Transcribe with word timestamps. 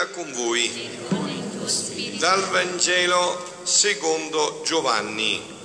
sia 0.00 0.08
con 0.08 0.32
voi. 0.32 0.88
Dal 2.16 2.48
Vangelo 2.48 3.60
secondo 3.64 4.62
Giovanni. 4.64 5.58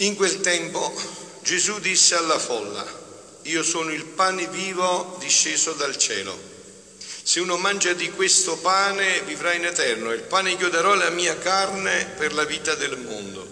In 0.00 0.14
quel 0.16 0.40
tempo 0.40 0.94
Gesù 1.42 1.80
disse 1.80 2.14
alla 2.14 2.38
folla, 2.38 2.86
io 3.42 3.62
sono 3.62 3.90
il 3.90 4.04
pane 4.04 4.46
vivo 4.48 5.16
disceso 5.18 5.72
dal 5.72 5.96
cielo. 5.96 6.47
Se 7.28 7.40
uno 7.40 7.58
mangia 7.58 7.92
di 7.92 8.10
questo 8.10 8.56
pane 8.56 9.20
vivrà 9.20 9.52
in 9.52 9.66
eterno, 9.66 10.14
il 10.14 10.22
pane 10.22 10.52
io 10.52 10.70
darò 10.70 10.94
è 10.94 10.96
la 10.96 11.10
mia 11.10 11.36
carne 11.36 12.14
per 12.16 12.32
la 12.32 12.46
vita 12.46 12.74
del 12.74 12.96
mondo. 12.96 13.46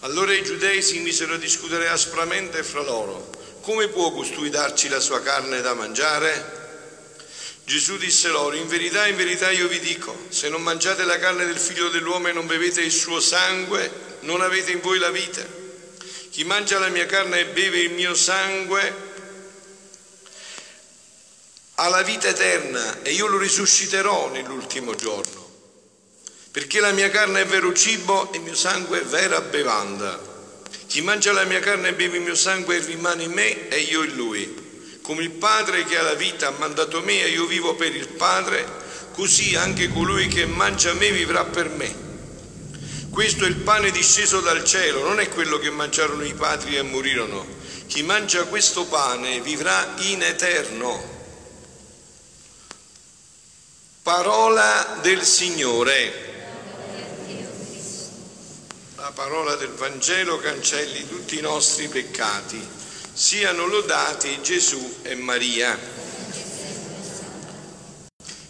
Allora 0.00 0.34
i 0.34 0.42
giudei 0.42 0.82
si 0.82 0.98
misero 0.98 1.34
a 1.34 1.38
discutere 1.38 1.86
aspramente 1.88 2.64
fra 2.64 2.82
loro, 2.82 3.30
come 3.60 3.86
può 3.86 4.10
costui 4.10 4.50
darci 4.50 4.88
la 4.88 4.98
sua 4.98 5.22
carne 5.22 5.60
da 5.60 5.74
mangiare? 5.74 6.56
Gesù 7.62 7.98
disse 7.98 8.30
loro, 8.30 8.56
in 8.56 8.66
verità, 8.66 9.06
in 9.06 9.14
verità 9.14 9.48
io 9.52 9.68
vi 9.68 9.78
dico, 9.78 10.26
se 10.30 10.48
non 10.48 10.62
mangiate 10.62 11.04
la 11.04 11.20
carne 11.20 11.46
del 11.46 11.58
figlio 11.58 11.90
dell'uomo 11.90 12.26
e 12.26 12.32
non 12.32 12.48
bevete 12.48 12.80
il 12.80 12.90
suo 12.90 13.20
sangue, 13.20 13.88
non 14.22 14.40
avete 14.40 14.72
in 14.72 14.80
voi 14.80 14.98
la 14.98 15.10
vita. 15.10 15.46
Chi 16.30 16.42
mangia 16.42 16.80
la 16.80 16.88
mia 16.88 17.06
carne 17.06 17.38
e 17.38 17.46
beve 17.46 17.78
il 17.78 17.92
mio 17.92 18.14
sangue 18.14 19.06
ha 21.80 21.88
la 21.88 22.02
vita 22.02 22.26
eterna 22.26 23.02
e 23.02 23.12
io 23.12 23.28
lo 23.28 23.38
risusciterò 23.38 24.30
nell'ultimo 24.30 24.96
giorno. 24.96 25.46
Perché 26.50 26.80
la 26.80 26.90
mia 26.90 27.08
carne 27.08 27.42
è 27.42 27.46
vero 27.46 27.72
cibo 27.72 28.32
e 28.32 28.38
il 28.38 28.42
mio 28.42 28.56
sangue 28.56 29.00
è 29.00 29.04
vera 29.04 29.40
bevanda. 29.42 30.18
Chi 30.88 31.02
mangia 31.02 31.30
la 31.30 31.44
mia 31.44 31.60
carne 31.60 31.90
e 31.90 31.94
beve 31.94 32.16
il 32.16 32.24
mio 32.24 32.34
sangue 32.34 32.80
rimane 32.80 33.22
in 33.22 33.30
me 33.30 33.68
e 33.68 33.78
io 33.78 34.02
in 34.02 34.16
lui. 34.16 34.98
Come 35.02 35.22
il 35.22 35.30
Padre 35.30 35.84
che 35.84 35.96
ha 35.96 36.02
la 36.02 36.14
vita 36.14 36.48
ha 36.48 36.54
mandato 36.58 37.00
me 37.00 37.22
e 37.22 37.28
io 37.28 37.46
vivo 37.46 37.76
per 37.76 37.94
il 37.94 38.08
Padre, 38.08 38.66
così 39.12 39.54
anche 39.54 39.88
colui 39.88 40.26
che 40.26 40.46
mangia 40.46 40.92
me 40.94 41.12
vivrà 41.12 41.44
per 41.44 41.68
me. 41.68 42.06
Questo 43.08 43.44
è 43.44 43.48
il 43.48 43.56
pane 43.56 43.92
disceso 43.92 44.40
dal 44.40 44.64
cielo, 44.64 45.04
non 45.04 45.20
è 45.20 45.28
quello 45.28 45.58
che 45.58 45.70
mangiarono 45.70 46.24
i 46.24 46.34
padri 46.34 46.76
e 46.76 46.82
morirono. 46.82 47.46
Chi 47.86 48.02
mangia 48.02 48.44
questo 48.44 48.84
pane 48.86 49.40
vivrà 49.40 49.94
in 49.98 50.22
eterno. 50.22 51.17
Parola 54.08 55.00
del 55.02 55.22
Signore. 55.22 56.12
La 58.96 59.12
parola 59.14 59.54
del 59.56 59.68
Vangelo 59.72 60.38
cancelli 60.38 61.06
tutti 61.06 61.36
i 61.36 61.42
nostri 61.42 61.88
peccati. 61.88 62.58
Siano 63.12 63.66
lodati 63.66 64.40
Gesù 64.40 65.00
e 65.02 65.14
Maria. 65.14 65.78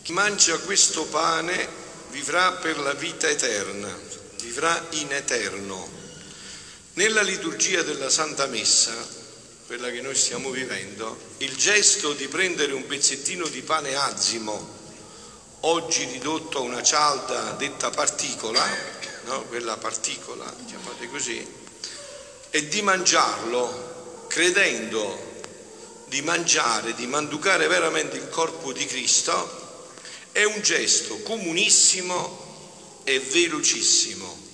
Chi 0.02 0.12
mangia 0.12 0.56
questo 0.58 1.06
pane 1.06 1.68
vivrà 2.10 2.52
per 2.52 2.78
la 2.78 2.92
vita 2.92 3.28
eterna 3.28 3.92
vivrà 4.40 4.80
in 4.90 5.12
eterno. 5.12 5.90
Nella 6.92 7.22
liturgia 7.22 7.82
della 7.82 8.10
Santa 8.10 8.46
Messa, 8.46 8.94
quella 9.66 9.90
che 9.90 10.02
noi 10.02 10.14
stiamo 10.14 10.50
vivendo, 10.50 11.18
il 11.38 11.56
gesto 11.56 12.12
di 12.12 12.28
prendere 12.28 12.74
un 12.74 12.86
pezzettino 12.86 13.48
di 13.48 13.62
pane 13.62 13.97
azimo, 13.97 14.78
oggi 15.60 16.04
ridotto 16.04 16.58
a 16.58 16.62
una 16.62 16.82
cialda 16.82 17.52
detta 17.52 17.91
particola, 17.91 18.64
no? 19.24 19.42
quella 19.42 19.76
particola, 19.76 20.44
chiamate 20.66 21.08
così, 21.08 21.46
e 22.50 22.69
di 22.69 22.82
mangiarlo 22.82 24.26
credendo 24.28 25.26
di 26.06 26.22
mangiare, 26.22 26.94
di 26.94 27.06
manducare 27.06 27.66
veramente 27.66 28.16
il 28.16 28.28
corpo 28.28 28.72
di 28.72 28.86
Cristo, 28.86 29.86
è 30.32 30.44
un 30.44 30.60
gesto 30.62 31.20
comunissimo 31.22 32.47
è 33.08 33.18
velocissimo. 33.20 34.47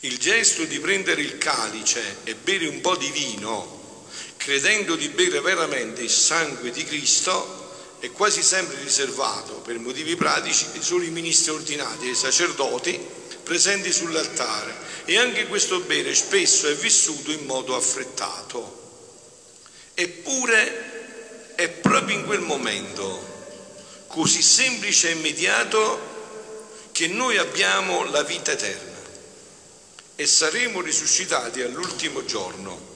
Il 0.00 0.18
gesto 0.18 0.64
di 0.64 0.78
prendere 0.78 1.20
il 1.20 1.36
calice 1.36 2.18
e 2.24 2.36
bere 2.36 2.68
un 2.68 2.80
po' 2.80 2.96
di 2.96 3.10
vino, 3.10 4.06
credendo 4.36 4.94
di 4.94 5.08
bere 5.08 5.40
veramente 5.40 6.02
il 6.02 6.10
sangue 6.10 6.70
di 6.70 6.84
Cristo, 6.84 7.59
è 8.00 8.10
quasi 8.10 8.42
sempre 8.42 8.80
riservato 8.82 9.54
per 9.56 9.78
motivi 9.78 10.16
pratici 10.16 10.66
solo 10.80 11.04
ai 11.04 11.10
ministri 11.10 11.52
ordinati 11.52 12.06
e 12.06 12.08
ai 12.08 12.14
sacerdoti 12.14 12.98
presenti 13.42 13.92
sull'altare 13.92 14.74
e 15.04 15.18
anche 15.18 15.46
questo 15.46 15.80
bere 15.80 16.14
spesso 16.14 16.68
è 16.68 16.74
vissuto 16.74 17.30
in 17.30 17.44
modo 17.44 17.76
affrettato. 17.76 18.78
Eppure 19.94 21.54
è 21.56 21.68
proprio 21.68 22.16
in 22.16 22.24
quel 22.24 22.40
momento 22.40 23.28
così 24.06 24.42
semplice 24.42 25.10
e 25.10 25.12
immediato 25.12 26.08
che 26.92 27.06
noi 27.06 27.36
abbiamo 27.36 28.04
la 28.10 28.22
vita 28.22 28.52
eterna 28.52 28.98
e 30.16 30.26
saremo 30.26 30.80
risuscitati 30.80 31.60
all'ultimo 31.60 32.24
giorno. 32.24 32.88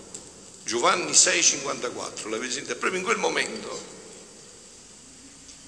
Giovanni 0.65 1.13
6,54, 1.13 2.29
l'avete 2.31 2.53
sentito? 2.53 2.77
Proprio 2.77 3.01
in 3.01 3.05
quel 3.05 3.19
momento, 3.19 3.94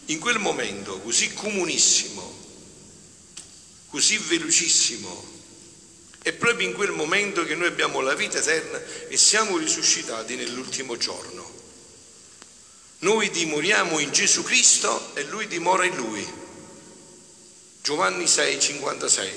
in 0.07 0.19
quel 0.19 0.39
momento 0.39 1.01
così 1.01 1.33
comunissimo, 1.33 2.35
così 3.89 4.19
velocissimo, 4.19 5.35
è 6.23 6.33
proprio 6.33 6.69
in 6.69 6.75
quel 6.75 6.91
momento 6.91 7.45
che 7.45 7.55
noi 7.55 7.69
abbiamo 7.69 8.01
la 8.01 8.15
vita 8.15 8.39
eterna 8.39 8.83
e 9.09 9.17
siamo 9.17 9.57
risuscitati 9.57 10.35
nell'ultimo 10.37 10.97
giorno. 10.97 11.55
Noi 12.99 13.31
dimoriamo 13.31 13.99
in 13.99 14.11
Gesù 14.11 14.43
Cristo 14.43 15.15
e 15.15 15.25
Lui 15.25 15.47
dimora 15.47 15.85
in 15.85 15.95
Lui. 15.95 16.27
Giovanni 17.83 18.27
6, 18.27 18.61
56. 18.61 19.31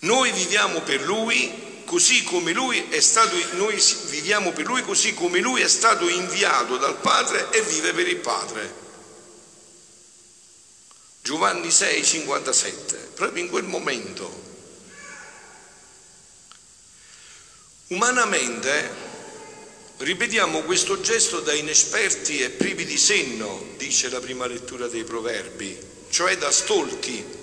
Noi 0.00 0.32
viviamo 0.32 0.80
per 0.80 1.02
Lui 1.02 1.67
così 1.88 2.22
come 2.22 2.52
Lui 2.52 2.88
è 2.90 3.00
stato, 3.00 3.34
noi 3.54 3.82
viviamo 4.10 4.52
per 4.52 4.66
Lui 4.66 4.82
così 4.82 5.14
come 5.14 5.40
Lui 5.40 5.62
è 5.62 5.68
stato 5.68 6.06
inviato 6.06 6.76
dal 6.76 6.98
Padre 6.98 7.48
e 7.50 7.62
vive 7.62 7.94
per 7.94 8.06
il 8.06 8.18
Padre. 8.18 8.86
Giovanni 11.22 11.70
6, 11.70 12.04
57, 12.04 12.96
proprio 13.14 13.42
in 13.42 13.48
quel 13.48 13.64
momento. 13.64 14.46
Umanamente 17.86 18.90
ripetiamo 19.96 20.64
questo 20.64 21.00
gesto 21.00 21.40
da 21.40 21.54
inesperti 21.54 22.40
e 22.40 22.50
privi 22.50 22.84
di 22.84 22.98
senno, 22.98 23.72
dice 23.78 24.10
la 24.10 24.20
prima 24.20 24.46
lettura 24.46 24.88
dei 24.88 25.04
Proverbi 25.04 25.96
cioè 26.10 26.36
da 26.36 26.50
stolti. 26.50 27.37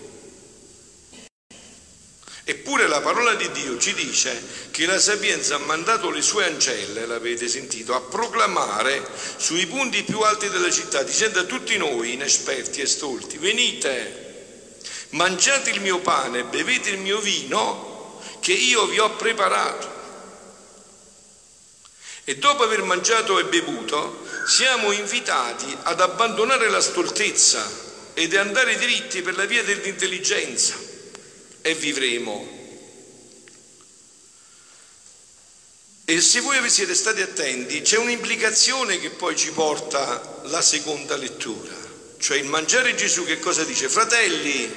Eppure 2.47 2.88
la 2.88 3.01
parola 3.01 3.33
di 3.33 3.50
Dio 3.50 3.79
ci 3.79 3.95
dice 3.95 4.39
che 4.69 4.85
la 4.85 5.00
sapienza 5.00 5.56
ha 5.56 5.57
mandato 5.57 6.11
le 6.11 6.22
sue 6.22 6.45
ancelle, 6.45 7.07
l'avete 7.07 7.47
sentito, 7.47 7.95
a 7.95 8.01
proclamare 8.01 9.03
sui 9.38 9.66
punti 9.66 10.03
più 10.03 10.19
alti 10.19 10.47
della 10.50 10.69
città, 10.69 11.01
dicendo 11.01 11.39
a 11.39 11.45
tutti 11.45 11.75
noi, 11.75 12.13
inesperti 12.13 12.81
e 12.81 12.85
stolti, 12.85 13.39
venite, 13.39 14.75
mangiate 15.09 15.72
il 15.72 15.81
mio 15.81 16.01
pane, 16.01 16.44
bevete 16.44 16.91
il 16.91 17.00
mio 17.00 17.19
vino 17.19 18.22
che 18.41 18.53
io 18.53 18.85
vi 18.85 18.99
ho 18.99 19.16
preparato. 19.16 19.93
E 22.25 22.35
dopo 22.35 22.61
aver 22.61 22.84
mangiato 22.84 23.40
e 23.40 23.46
bevuto, 23.46 24.23
siamo 24.46 24.91
invitati 24.91 25.75
ad 25.81 25.99
abbandonare 25.99 26.70
la 26.70 26.81
stoltezza 26.81 27.67
ed 28.14 28.35
andare 28.35 28.78
dritti 28.78 29.23
per 29.23 29.35
la 29.35 29.46
via 29.46 29.64
dell'intelligenza 29.64 30.84
e 31.66 31.73
vivremo. 31.73 32.47
E 36.06 36.22
se 36.22 36.40
voi 36.41 36.70
siete 36.70 36.94
stati 36.94 37.22
attenti, 37.22 37.82
c'è 37.82 37.97
un'implicazione 37.97 39.00
che 39.00 39.09
poi 39.09 39.35
ci 39.35 39.50
porta 39.50 40.41
la 40.44 40.62
seconda 40.62 41.16
lettura, 41.16 41.76
cioè 42.20 42.38
il 42.38 42.46
mangiare 42.46 42.94
Gesù 42.94 43.26
che 43.26 43.40
cosa 43.40 43.64
dice? 43.64 43.90
Fratelli, 43.90 44.72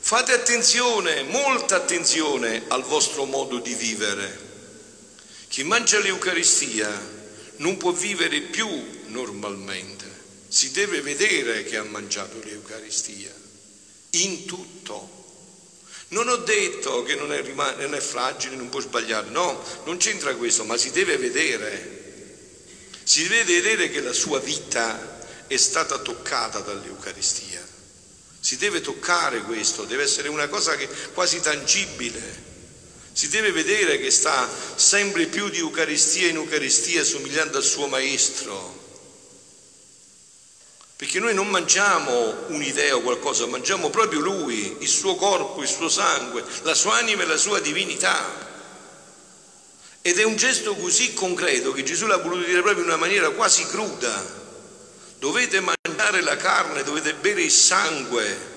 fate 0.00 0.32
attenzione, 0.32 1.22
molta 1.24 1.76
attenzione 1.76 2.64
al 2.68 2.84
vostro 2.84 3.26
modo 3.26 3.58
di 3.58 3.74
vivere. 3.74 4.40
Chi 5.48 5.64
mangia 5.64 5.98
l'Eucaristia 5.98 6.88
non 7.56 7.76
può 7.76 7.92
vivere 7.92 8.40
più 8.40 8.66
normalmente 9.08 10.04
si 10.48 10.70
deve 10.70 11.02
vedere 11.02 11.64
che 11.64 11.76
ha 11.76 11.82
mangiato 11.82 12.40
l'Eucaristia, 12.42 13.34
in 14.10 14.46
tutto. 14.46 15.13
Non 16.08 16.28
ho 16.28 16.36
detto 16.36 17.02
che 17.02 17.14
non 17.14 17.32
è, 17.32 17.42
non 17.42 17.94
è 17.94 18.00
fragile, 18.00 18.56
non 18.56 18.68
può 18.68 18.80
sbagliare, 18.80 19.30
no, 19.30 19.62
non 19.84 19.96
c'entra 19.96 20.34
questo, 20.34 20.64
ma 20.64 20.76
si 20.76 20.90
deve 20.90 21.16
vedere. 21.16 22.02
Si 23.02 23.26
deve 23.26 23.44
vedere 23.44 23.90
che 23.90 24.00
la 24.00 24.12
sua 24.12 24.38
vita 24.38 25.20
è 25.46 25.56
stata 25.56 25.98
toccata 25.98 26.60
dall'Eucaristia. 26.60 27.62
Si 28.38 28.56
deve 28.56 28.80
toccare 28.80 29.40
questo, 29.42 29.84
deve 29.84 30.02
essere 30.02 30.28
una 30.28 30.48
cosa 30.48 30.76
che, 30.76 30.88
quasi 31.14 31.40
tangibile. 31.40 32.42
Si 33.12 33.28
deve 33.28 33.52
vedere 33.52 33.98
che 33.98 34.10
sta 34.10 34.48
sempre 34.74 35.26
più 35.26 35.48
di 35.48 35.58
Eucaristia 35.58 36.28
in 36.28 36.36
Eucaristia 36.36 37.04
somigliando 37.04 37.58
al 37.58 37.64
suo 37.64 37.86
Maestro. 37.86 38.83
Perché 40.96 41.18
noi 41.18 41.34
non 41.34 41.48
mangiamo 41.48 42.44
un'idea 42.48 42.94
o 42.94 43.00
qualcosa, 43.00 43.46
mangiamo 43.46 43.90
proprio 43.90 44.20
Lui, 44.20 44.76
il 44.78 44.88
suo 44.88 45.16
corpo, 45.16 45.60
il 45.60 45.68
suo 45.68 45.88
sangue, 45.88 46.44
la 46.62 46.74
sua 46.74 46.96
anima 46.96 47.22
e 47.22 47.26
la 47.26 47.36
sua 47.36 47.58
divinità. 47.58 48.52
Ed 50.02 50.18
è 50.18 50.22
un 50.22 50.36
gesto 50.36 50.76
così 50.76 51.12
concreto 51.14 51.72
che 51.72 51.82
Gesù 51.82 52.06
l'ha 52.06 52.18
voluto 52.18 52.44
dire 52.44 52.62
proprio 52.62 52.82
in 52.82 52.90
una 52.90 52.98
maniera 52.98 53.30
quasi 53.30 53.66
cruda. 53.66 54.42
Dovete 55.18 55.60
mangiare 55.60 56.20
la 56.20 56.36
carne, 56.36 56.84
dovete 56.84 57.14
bere 57.14 57.42
il 57.42 57.50
sangue, 57.50 58.53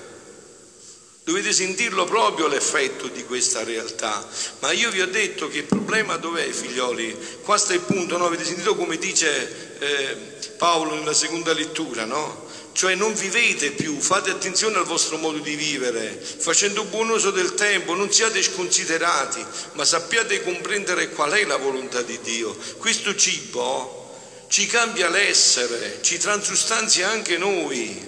dovete 1.28 1.52
sentirlo 1.52 2.06
proprio 2.06 2.46
l'effetto 2.46 3.06
di 3.08 3.22
questa 3.22 3.62
realtà. 3.62 4.26
Ma 4.60 4.72
io 4.72 4.90
vi 4.90 5.02
ho 5.02 5.06
detto 5.06 5.46
che 5.48 5.58
il 5.58 5.64
problema 5.64 6.16
dov'è, 6.16 6.48
figlioli? 6.48 7.14
Qua 7.42 7.58
sta 7.58 7.74
il 7.74 7.80
punto, 7.80 8.16
no? 8.16 8.24
Avete 8.24 8.46
sentito 8.46 8.74
come 8.74 8.96
dice 8.96 9.76
eh, 9.78 10.16
Paolo 10.56 10.94
nella 10.94 11.12
seconda 11.12 11.52
lettura, 11.52 12.06
no? 12.06 12.46
Cioè 12.72 12.94
non 12.94 13.12
vivete 13.12 13.72
più, 13.72 14.00
fate 14.00 14.30
attenzione 14.30 14.78
al 14.78 14.86
vostro 14.86 15.18
modo 15.18 15.36
di 15.36 15.54
vivere, 15.54 16.18
facendo 16.18 16.84
buon 16.84 17.10
uso 17.10 17.30
del 17.30 17.52
tempo, 17.52 17.94
non 17.94 18.10
siate 18.10 18.42
sconsiderati, 18.42 19.44
ma 19.72 19.84
sappiate 19.84 20.42
comprendere 20.42 21.10
qual 21.10 21.32
è 21.32 21.44
la 21.44 21.58
volontà 21.58 22.00
di 22.00 22.18
Dio. 22.22 22.56
Questo 22.78 23.14
cibo 23.14 24.16
ci 24.48 24.64
cambia 24.66 25.10
l'essere, 25.10 25.98
ci 26.00 26.16
transustanzia 26.16 27.10
anche 27.10 27.36
noi. 27.36 28.07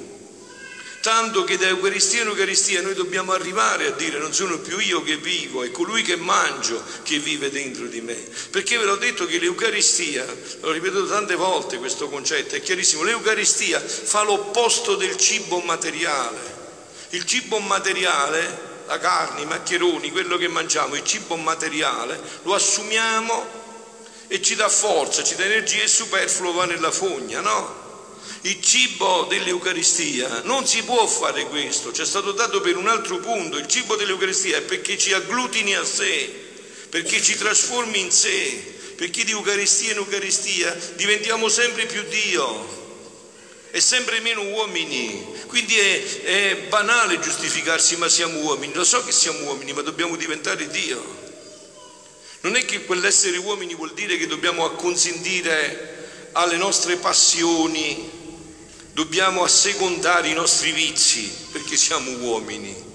Tanto 1.01 1.45
che 1.45 1.57
da 1.57 1.67
Eucaristia 1.67 2.21
in 2.21 2.29
Eucaristia 2.29 2.83
noi 2.83 2.93
dobbiamo 2.93 3.33
arrivare 3.33 3.87
a 3.87 3.91
dire 3.91 4.19
non 4.19 4.35
sono 4.35 4.59
più 4.59 4.79
io 4.79 5.03
che 5.03 5.17
vivo, 5.17 5.63
è 5.63 5.71
colui 5.71 6.03
che 6.03 6.17
mangio 6.17 6.85
che 7.03 7.19
vive 7.19 7.51
dentro 7.51 7.87
di 7.87 8.03
me. 8.03 8.23
Perché 8.51 8.77
ve 8.77 8.85
l'ho 8.85 8.97
detto 8.97 9.25
che 9.25 9.39
l'Eucaristia, 9.39 10.27
l'ho 10.61 10.71
ripetuto 10.71 11.07
tante 11.07 11.37
volte 11.37 11.79
questo 11.79 12.11
concetto, 12.11 12.55
è 12.55 12.61
chiarissimo, 12.61 13.03
l'Eucaristia 13.03 13.81
fa 13.81 14.23
l'opposto 14.23 14.95
del 14.95 15.17
cibo 15.17 15.61
materiale. 15.61 16.59
Il 17.11 17.25
cibo 17.25 17.59
materiale, 17.61 18.69
la 18.87 18.99
carne, 18.99 19.41
i 19.41 19.47
maccheroni, 19.47 20.11
quello 20.11 20.37
che 20.37 20.49
mangiamo, 20.49 20.97
il 20.97 21.05
cibo 21.05 21.37
materiale, 21.37 22.21
lo 22.43 22.53
assumiamo 22.53 23.47
e 24.29 24.43
ci 24.43 24.55
dà 24.55 24.69
forza, 24.69 25.25
ci 25.25 25.35
dà 25.35 25.45
energia 25.45 25.83
e 25.83 25.89
superfluo 25.89 26.53
va 26.53 26.67
nella 26.67 26.91
fogna, 26.91 27.41
no? 27.41 27.80
Il 28.43 28.61
cibo 28.63 29.27
dell'Eucaristia 29.29 30.43
non 30.45 30.67
si 30.67 30.83
può 30.83 31.07
fare 31.07 31.45
questo, 31.45 31.93
ci 31.93 32.01
è 32.01 32.07
stato 32.07 32.33
dato 32.33 32.61
per 32.61 32.77
un 32.77 32.89
altro 32.89 33.19
punto. 33.19 33.59
Il 33.59 33.67
cibo 33.67 33.97
dell'Eucaristia 33.97 34.57
è 34.57 34.63
perché 34.63 34.97
ci 34.97 35.13
agglutini 35.13 35.75
a 35.75 35.85
sé, 35.85 36.33
perché 36.89 37.21
ci 37.21 37.37
trasformi 37.37 38.01
in 38.01 38.11
sé, 38.11 38.79
perché 38.97 39.25
di 39.25 39.33
Eucaristia 39.33 39.93
in 39.93 39.99
Eucaristia 39.99 40.75
diventiamo 40.97 41.49
sempre 41.49 41.87
più 41.87 42.03
Dio 42.05 42.79
e 43.71 43.81
sempre 43.81 44.21
meno 44.21 44.43
uomini. 44.43 45.27
Quindi 45.47 45.79
è, 45.79 46.23
è 46.23 46.57
banale 46.69 47.21
giustificarsi, 47.21 47.97
ma 47.97 48.09
siamo 48.09 48.39
uomini. 48.41 48.73
Lo 48.73 48.85
so 48.85 49.05
che 49.05 49.13
siamo 49.13 49.45
uomini, 49.45 49.73
ma 49.73 49.83
dobbiamo 49.83 50.17
diventare 50.17 50.67
Dio. 50.69 51.29
Non 52.43 52.57
è 52.57 52.65
che 52.65 52.85
quell'essere 52.85 53.37
uomini 53.37 53.75
vuol 53.75 53.93
dire 53.93 54.17
che 54.17 54.27
dobbiamo 54.27 54.65
acconsentire 54.65 56.00
alle 56.33 56.57
nostre 56.57 56.97
passioni, 56.97 58.11
dobbiamo 58.93 59.43
assecondare 59.43 60.29
i 60.29 60.35
nostri 60.35 60.73
vizi 60.73 61.31
perché 61.53 61.77
siamo 61.77 62.11
uomini. 62.19 62.89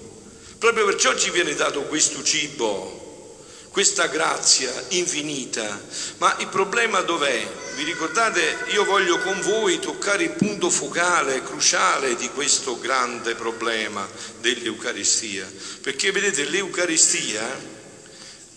Proprio 0.58 0.86
perciò 0.86 1.14
ci 1.14 1.30
viene 1.30 1.54
dato 1.54 1.82
questo 1.82 2.22
cibo, 2.22 3.44
questa 3.70 4.06
grazia 4.06 4.72
infinita. 4.88 5.80
Ma 6.18 6.34
il 6.38 6.48
problema 6.48 7.00
dov'è? 7.02 7.46
Vi 7.74 7.84
ricordate, 7.84 8.56
io 8.72 8.84
voglio 8.84 9.18
con 9.18 9.38
voi 9.42 9.78
toccare 9.78 10.24
il 10.24 10.30
punto 10.30 10.70
focale, 10.70 11.42
cruciale 11.42 12.16
di 12.16 12.30
questo 12.30 12.78
grande 12.78 13.34
problema 13.34 14.08
dell'Eucaristia. 14.40 15.46
Perché 15.82 16.10
vedete, 16.10 16.44
l'Eucaristia, 16.44 17.74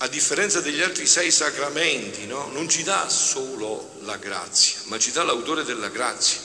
a 0.02 0.08
differenza 0.08 0.62
degli 0.62 0.82
altri 0.82 1.06
sei 1.06 1.30
sacramenti, 1.30 2.26
no? 2.26 2.50
non 2.54 2.70
ci 2.70 2.84
dà 2.84 3.10
solo 3.10 3.96
la 4.04 4.16
grazia, 4.16 4.80
ma 4.86 4.98
ci 4.98 5.12
dà 5.12 5.24
l'autore 5.24 5.66
della 5.66 5.90
grazia. 5.90 6.40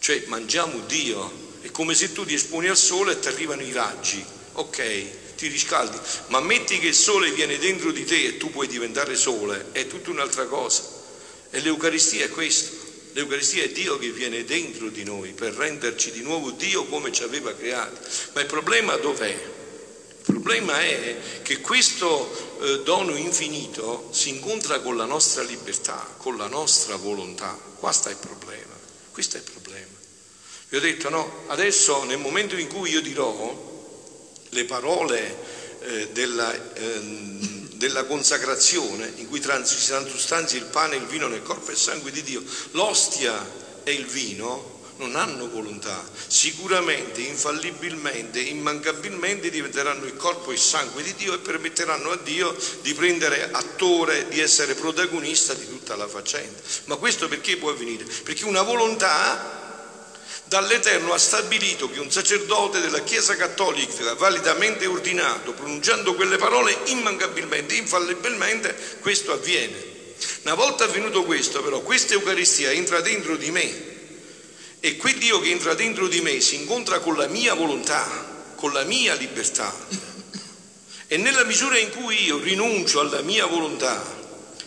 Cioè 0.00 0.24
mangiamo 0.26 0.80
Dio, 0.80 1.60
è 1.60 1.70
come 1.70 1.94
se 1.94 2.12
tu 2.12 2.24
ti 2.24 2.34
esponi 2.34 2.66
al 2.66 2.76
sole 2.76 3.12
e 3.12 3.18
ti 3.20 3.28
arrivano 3.28 3.62
i 3.62 3.72
raggi, 3.72 4.24
ok, 4.54 5.36
ti 5.36 5.46
riscaldi, 5.46 5.96
ma 6.28 6.40
metti 6.40 6.80
che 6.80 6.88
il 6.88 6.94
sole 6.94 7.30
viene 7.30 7.56
dentro 7.58 7.92
di 7.92 8.04
te 8.04 8.24
e 8.24 8.36
tu 8.36 8.50
puoi 8.50 8.66
diventare 8.66 9.14
sole, 9.14 9.66
è 9.70 9.86
tutta 9.86 10.10
un'altra 10.10 10.46
cosa. 10.46 10.82
E 11.50 11.60
l'Eucaristia 11.60 12.24
è 12.24 12.30
questo. 12.30 12.84
L'Eucaristia 13.12 13.62
è 13.62 13.68
Dio 13.68 13.96
che 13.96 14.10
viene 14.10 14.44
dentro 14.44 14.88
di 14.88 15.04
noi 15.04 15.32
per 15.32 15.54
renderci 15.54 16.10
di 16.10 16.20
nuovo 16.20 16.50
Dio 16.50 16.84
come 16.86 17.12
ci 17.12 17.22
aveva 17.22 17.54
creati. 17.54 17.98
Ma 18.34 18.40
il 18.40 18.46
problema 18.46 18.96
dov'è? 18.96 19.54
Il 20.46 20.52
problema 20.52 20.80
è 20.80 21.16
che 21.42 21.60
questo 21.60 22.60
eh, 22.60 22.82
dono 22.84 23.16
infinito 23.16 24.10
si 24.12 24.28
incontra 24.28 24.78
con 24.78 24.96
la 24.96 25.04
nostra 25.04 25.42
libertà, 25.42 26.14
con 26.18 26.36
la 26.36 26.46
nostra 26.46 26.94
volontà. 26.94 27.58
Qua 27.74 27.90
sta 27.90 28.10
il 28.10 28.16
problema. 28.16 28.72
Questo 29.10 29.38
è 29.38 29.40
il 29.40 29.50
problema. 29.50 29.90
Vi 30.68 30.76
ho 30.76 30.80
detto 30.80 31.08
no, 31.08 31.42
adesso 31.48 32.04
nel 32.04 32.18
momento 32.18 32.56
in 32.56 32.68
cui 32.68 32.90
io 32.90 33.00
dirò 33.00 34.38
le 34.50 34.64
parole 34.66 35.36
eh, 35.80 36.10
della, 36.12 36.74
eh, 36.74 37.00
della, 37.72 38.04
consacrazione, 38.04 39.14
in 39.16 39.26
cui 39.26 39.42
si 39.42 39.86
transustanzia 39.88 40.60
il 40.60 40.66
pane 40.66 40.94
il 40.94 41.06
vino 41.06 41.26
nel 41.26 41.42
corpo 41.42 41.72
e 41.72 41.74
sangue 41.74 42.12
di 42.12 42.22
Dio, 42.22 42.44
l'ostia 42.70 43.44
e 43.82 43.92
il 43.92 44.06
vino 44.06 44.75
non 44.98 45.16
hanno 45.16 45.48
volontà, 45.48 46.02
sicuramente, 46.26 47.20
infallibilmente, 47.20 48.40
immancabilmente 48.40 49.50
diventeranno 49.50 50.04
il 50.06 50.16
corpo 50.16 50.50
e 50.50 50.54
il 50.54 50.60
sangue 50.60 51.02
di 51.02 51.14
Dio 51.14 51.34
e 51.34 51.38
permetteranno 51.38 52.10
a 52.10 52.16
Dio 52.16 52.56
di 52.80 52.94
prendere 52.94 53.50
attore, 53.52 54.28
di 54.28 54.40
essere 54.40 54.74
protagonista 54.74 55.54
di 55.54 55.68
tutta 55.68 55.96
la 55.96 56.08
faccenda. 56.08 56.60
Ma 56.84 56.96
questo 56.96 57.28
perché 57.28 57.56
può 57.56 57.70
avvenire? 57.70 58.04
Perché 58.04 58.44
una 58.44 58.62
volontà 58.62 59.64
dall'Eterno 60.44 61.12
ha 61.12 61.18
stabilito 61.18 61.90
che 61.90 61.98
un 61.98 62.10
sacerdote 62.10 62.80
della 62.80 63.02
Chiesa 63.02 63.36
Cattolica, 63.36 64.14
validamente 64.14 64.86
ordinato, 64.86 65.52
pronunciando 65.52 66.14
quelle 66.14 66.36
parole 66.36 66.76
immancabilmente, 66.86 67.74
infallibilmente, 67.74 68.98
questo 69.00 69.32
avviene. 69.32 69.94
Una 70.44 70.54
volta 70.54 70.84
avvenuto 70.84 71.24
questo, 71.24 71.62
però, 71.62 71.80
questa 71.80 72.14
Eucaristia 72.14 72.70
entra 72.70 73.00
dentro 73.00 73.36
di 73.36 73.50
me 73.50 73.94
e 74.86 74.96
quel 74.96 75.18
Dio 75.18 75.40
che 75.40 75.50
entra 75.50 75.74
dentro 75.74 76.06
di 76.06 76.20
me 76.20 76.40
si 76.40 76.54
incontra 76.54 77.00
con 77.00 77.16
la 77.16 77.26
mia 77.26 77.54
volontà, 77.54 78.52
con 78.54 78.72
la 78.72 78.84
mia 78.84 79.14
libertà. 79.14 79.74
E 81.08 81.16
nella 81.16 81.42
misura 81.42 81.76
in 81.76 81.90
cui 81.90 82.22
io 82.22 82.38
rinuncio 82.38 83.00
alla 83.00 83.20
mia 83.20 83.46
volontà 83.46 84.00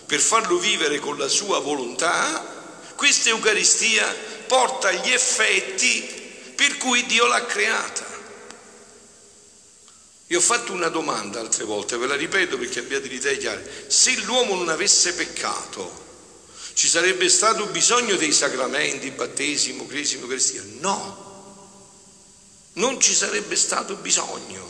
per 0.05 0.19
farlo 0.19 0.57
vivere 0.57 0.99
con 0.99 1.17
la 1.17 1.29
sua 1.29 1.59
volontà, 1.59 2.91
questa 2.97 3.29
Eucaristia 3.29 4.13
porta 4.45 4.91
gli 4.91 5.09
effetti 5.09 6.53
per 6.53 6.75
cui 6.75 7.05
Dio 7.05 7.25
l'ha 7.25 7.45
creata. 7.45 8.05
Io 10.27 10.37
ho 10.37 10.41
fatto 10.41 10.73
una 10.73 10.89
domanda 10.89 11.39
altre 11.39 11.63
volte, 11.63 11.95
ve 11.95 12.07
la 12.07 12.15
ripeto 12.15 12.57
perché 12.57 12.79
abbiate 12.79 13.07
l'idea 13.07 13.37
chiara. 13.37 13.61
Se 13.87 14.17
l'uomo 14.25 14.55
non 14.55 14.67
avesse 14.67 15.13
peccato, 15.13 16.08
ci 16.79 16.87
sarebbe 16.87 17.27
stato 17.27 17.65
bisogno 17.65 18.15
dei 18.15 18.31
sacramenti, 18.31 19.11
battesimo, 19.11 19.85
cresimo, 19.85 20.27
cristiano? 20.27 20.69
No, 20.79 21.91
non 22.75 23.01
ci 23.01 23.13
sarebbe 23.13 23.57
stato 23.57 23.95
bisogno. 23.95 24.65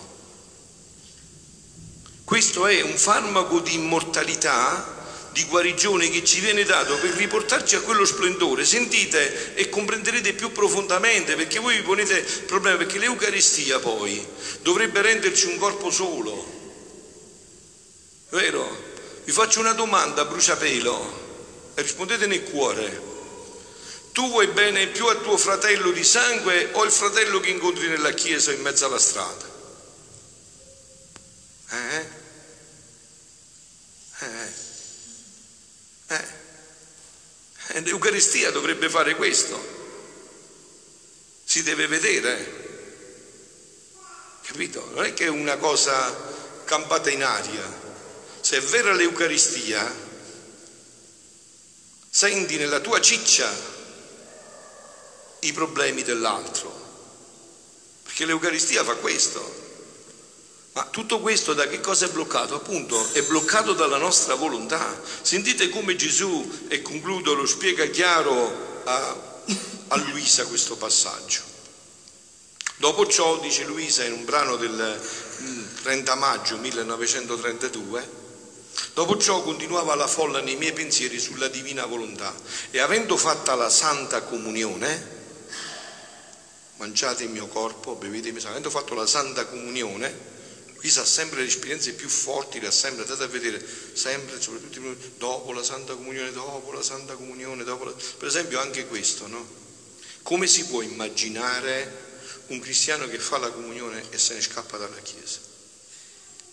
Questo 2.24 2.66
è 2.66 2.82
un 2.82 2.98
farmaco 2.98 3.60
di 3.60 3.76
immortalità 3.76 5.30
di 5.34 5.46
guarigione 5.46 6.10
che 6.10 6.24
ci 6.24 6.40
viene 6.40 6.64
dato 6.64 6.98
per 6.98 7.12
riportarci 7.12 7.76
a 7.76 7.82
quello 7.82 8.06
splendore, 8.06 8.66
sentite 8.66 9.54
e 9.54 9.70
comprenderete 9.70 10.34
più 10.34 10.52
profondamente 10.52 11.36
perché 11.36 11.60
voi 11.60 11.76
vi 11.76 11.84
ponete 11.84 12.18
il 12.18 12.44
problema, 12.48 12.78
perché 12.78 12.98
l'Eucaristia 12.98 13.78
poi 13.78 14.26
dovrebbe 14.64 15.04
renderci 15.04 15.46
un 15.46 15.60
corpo 15.60 15.92
solo, 15.92 16.44
vero? 18.30 18.88
Vi 19.26 19.32
faccio 19.32 19.60
una 19.60 19.74
domanda 19.74 20.26
bruciapelo 20.26 21.29
rispondete 21.82 22.28
nel 22.28 22.44
cuore. 22.44 23.08
Tu 24.12 24.28
vuoi 24.30 24.48
bene 24.48 24.88
più 24.88 25.06
a 25.06 25.16
tuo 25.16 25.38
fratello 25.38 25.92
di 25.92 26.04
sangue 26.04 26.70
o 26.74 26.84
il 26.84 26.92
fratello 26.92 27.40
che 27.40 27.50
incontri 27.50 27.88
nella 27.88 28.12
chiesa 28.12 28.52
in 28.52 28.62
mezzo 28.62 28.86
alla 28.86 29.00
strada? 29.00 29.48
Eh? 31.72 32.06
Eh? 34.20 34.68
Eh, 37.72 37.82
l'Eucaristia 37.82 38.52
dovrebbe 38.52 38.90
fare 38.90 39.16
questo. 39.16 39.78
si 41.44 41.64
deve 41.64 41.88
vedere. 41.88 42.68
Capito? 44.44 44.90
Non 44.94 45.06
è 45.06 45.14
che 45.14 45.26
è 45.26 45.30
una 45.30 45.58
cosa 45.58 46.16
campata 46.66 47.10
in 47.10 47.24
aria. 47.24 47.64
Se 48.42 48.58
è 48.58 48.62
vera 48.62 48.94
l'Eucaristia, 48.94 49.92
senti 52.20 52.58
nella 52.58 52.82
tua 52.82 53.00
ciccia 53.00 53.50
i 55.40 55.54
problemi 55.54 56.04
dell'altro. 56.04 56.70
Perché 58.04 58.26
l'Eucaristia 58.26 58.84
fa 58.84 58.96
questo. 58.96 59.40
Ma 60.74 60.84
tutto 60.88 61.22
questo 61.22 61.54
da 61.54 61.66
che 61.70 61.80
cosa 61.80 62.08
è 62.08 62.10
bloccato? 62.10 62.56
Appunto 62.56 63.14
è 63.14 63.24
bloccato 63.24 63.72
dalla 63.72 63.96
nostra 63.96 64.36
volontà. 64.36 65.02
Sentite 65.22 65.70
come 65.70 65.96
Gesù, 65.96 66.66
e 66.68 66.82
concludo, 66.82 67.36
lo 67.36 67.46
spiega 67.46 67.86
chiaro 67.86 68.82
a, 68.84 69.44
a 69.88 69.96
Luisa 69.96 70.46
questo 70.46 70.76
passaggio. 70.76 71.40
Dopo 72.76 73.08
ciò, 73.08 73.40
dice 73.40 73.64
Luisa 73.64 74.04
in 74.04 74.12
un 74.12 74.26
brano 74.26 74.58
del 74.58 75.02
30 75.84 76.16
mm, 76.16 76.20
maggio 76.20 76.58
1932, 76.58 78.19
dopo 78.94 79.18
ciò 79.18 79.42
continuava 79.42 79.96
la 79.96 80.08
folla 80.08 80.42
nei 80.42 80.56
miei 80.56 80.74
pensieri 80.74 81.20
sulla 81.20 81.48
divina 81.48 81.86
volontà 81.86 82.36
e 82.72 82.80
avendo 82.80 83.18
fatta 83.18 83.56
la 83.56 83.70
santa 83.70 84.24
comunione, 84.24 85.18
mangiate 86.78 87.24
il 87.24 87.30
mio 87.30 87.48
corpo, 87.48 87.96
bevete 87.96 88.28
il 88.28 88.34
mio 88.34 88.42
sangue, 88.42 88.60
avendo 88.60 88.70
fatto 88.70 88.94
la 88.94 89.08
santa 89.08 89.46
comunione, 89.46 90.28
Qui 90.80 90.90
sa 90.90 91.04
sempre 91.04 91.42
le 91.42 91.48
esperienze 91.48 91.92
più 91.92 92.08
forti, 92.08 92.62
le 92.62 92.68
ha 92.68 92.72
sempre 92.72 93.02
andate 93.02 93.22
a 93.22 93.28
vedere, 93.28 93.62
sempre, 93.92 94.40
soprattutto 94.40 94.96
dopo 95.18 95.52
la 95.52 95.62
Santa 95.62 95.94
Comunione, 95.94 96.32
dopo 96.32 96.72
la 96.72 96.82
Santa 96.82 97.16
Comunione, 97.16 97.66
dopo 97.66 97.84
la... 97.84 97.92
per 97.92 98.30
esempio 98.30 98.62
anche 98.62 98.88
questo, 98.88 99.28
no? 99.28 99.46
Come 100.22 100.48
si 100.48 100.68
può 100.68 100.82
immaginare 100.82 102.08
un 102.48 102.60
cristiano 102.60 103.10
che 103.10 103.20
fa 103.20 103.40
la 103.40 103.50
comunione 103.50 104.06
e 104.10 104.18
se 104.18 104.36
ne 104.36 104.42
scappa 104.42 104.78
dalla 104.78 105.02
Chiesa? 105.02 105.49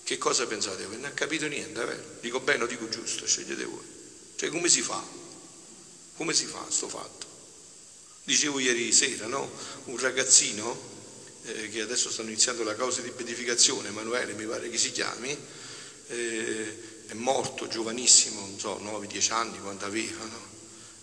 Che 0.07 0.19
cosa 0.19 0.47
pensate? 0.47 0.87
Non 0.87 1.05
ha 1.05 1.11
capito 1.11 1.49
niente, 1.49 1.83
eh? 1.83 2.21
dico 2.21 2.39
bene 2.39 2.63
o 2.63 2.67
dico 2.69 2.89
giusto, 2.89 3.27
scegliete 3.27 3.65
voi. 3.65 3.83
Cioè 4.37 4.51
come 4.51 4.69
si 4.69 4.81
fa? 4.81 5.05
Come 6.15 6.33
si 6.33 6.45
fa 6.45 6.65
sto 6.69 6.89
fatto? 6.89 7.27
Dicevo 8.23 8.61
ieri 8.61 8.93
sera, 8.93 9.27
no? 9.27 9.51
Un 9.87 9.99
ragazzino 9.99 10.81
eh, 11.43 11.69
che 11.71 11.81
adesso 11.81 12.09
stanno 12.09 12.29
iniziando 12.29 12.63
la 12.63 12.77
causa 12.77 13.01
di 13.01 13.11
beatificazione, 13.11 13.89
Emanuele 13.89 14.35
mi 14.35 14.45
pare 14.45 14.71
che 14.71 14.79
si 14.79 14.93
chiami, 14.93 15.37
eh, 16.07 17.07
è 17.09 17.15
morto 17.15 17.67
giovanissimo, 17.67 18.43
non 18.43 18.61
so, 18.61 18.79
9-10 18.79 19.33
anni 19.33 19.59
quando 19.59 19.87
aveva, 19.87 20.25
no? 20.25 20.56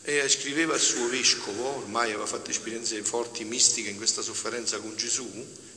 E 0.06 0.28
scriveva 0.28 0.74
al 0.74 0.82
suo 0.82 1.08
vescovo, 1.08 1.78
ormai 1.78 2.10
aveva 2.10 2.26
fatto 2.26 2.50
esperienze 2.50 3.02
forti, 3.04 3.46
mistiche 3.46 3.90
in 3.90 3.96
questa 3.96 4.22
sofferenza 4.22 4.80
con 4.80 4.96
Gesù, 4.98 5.30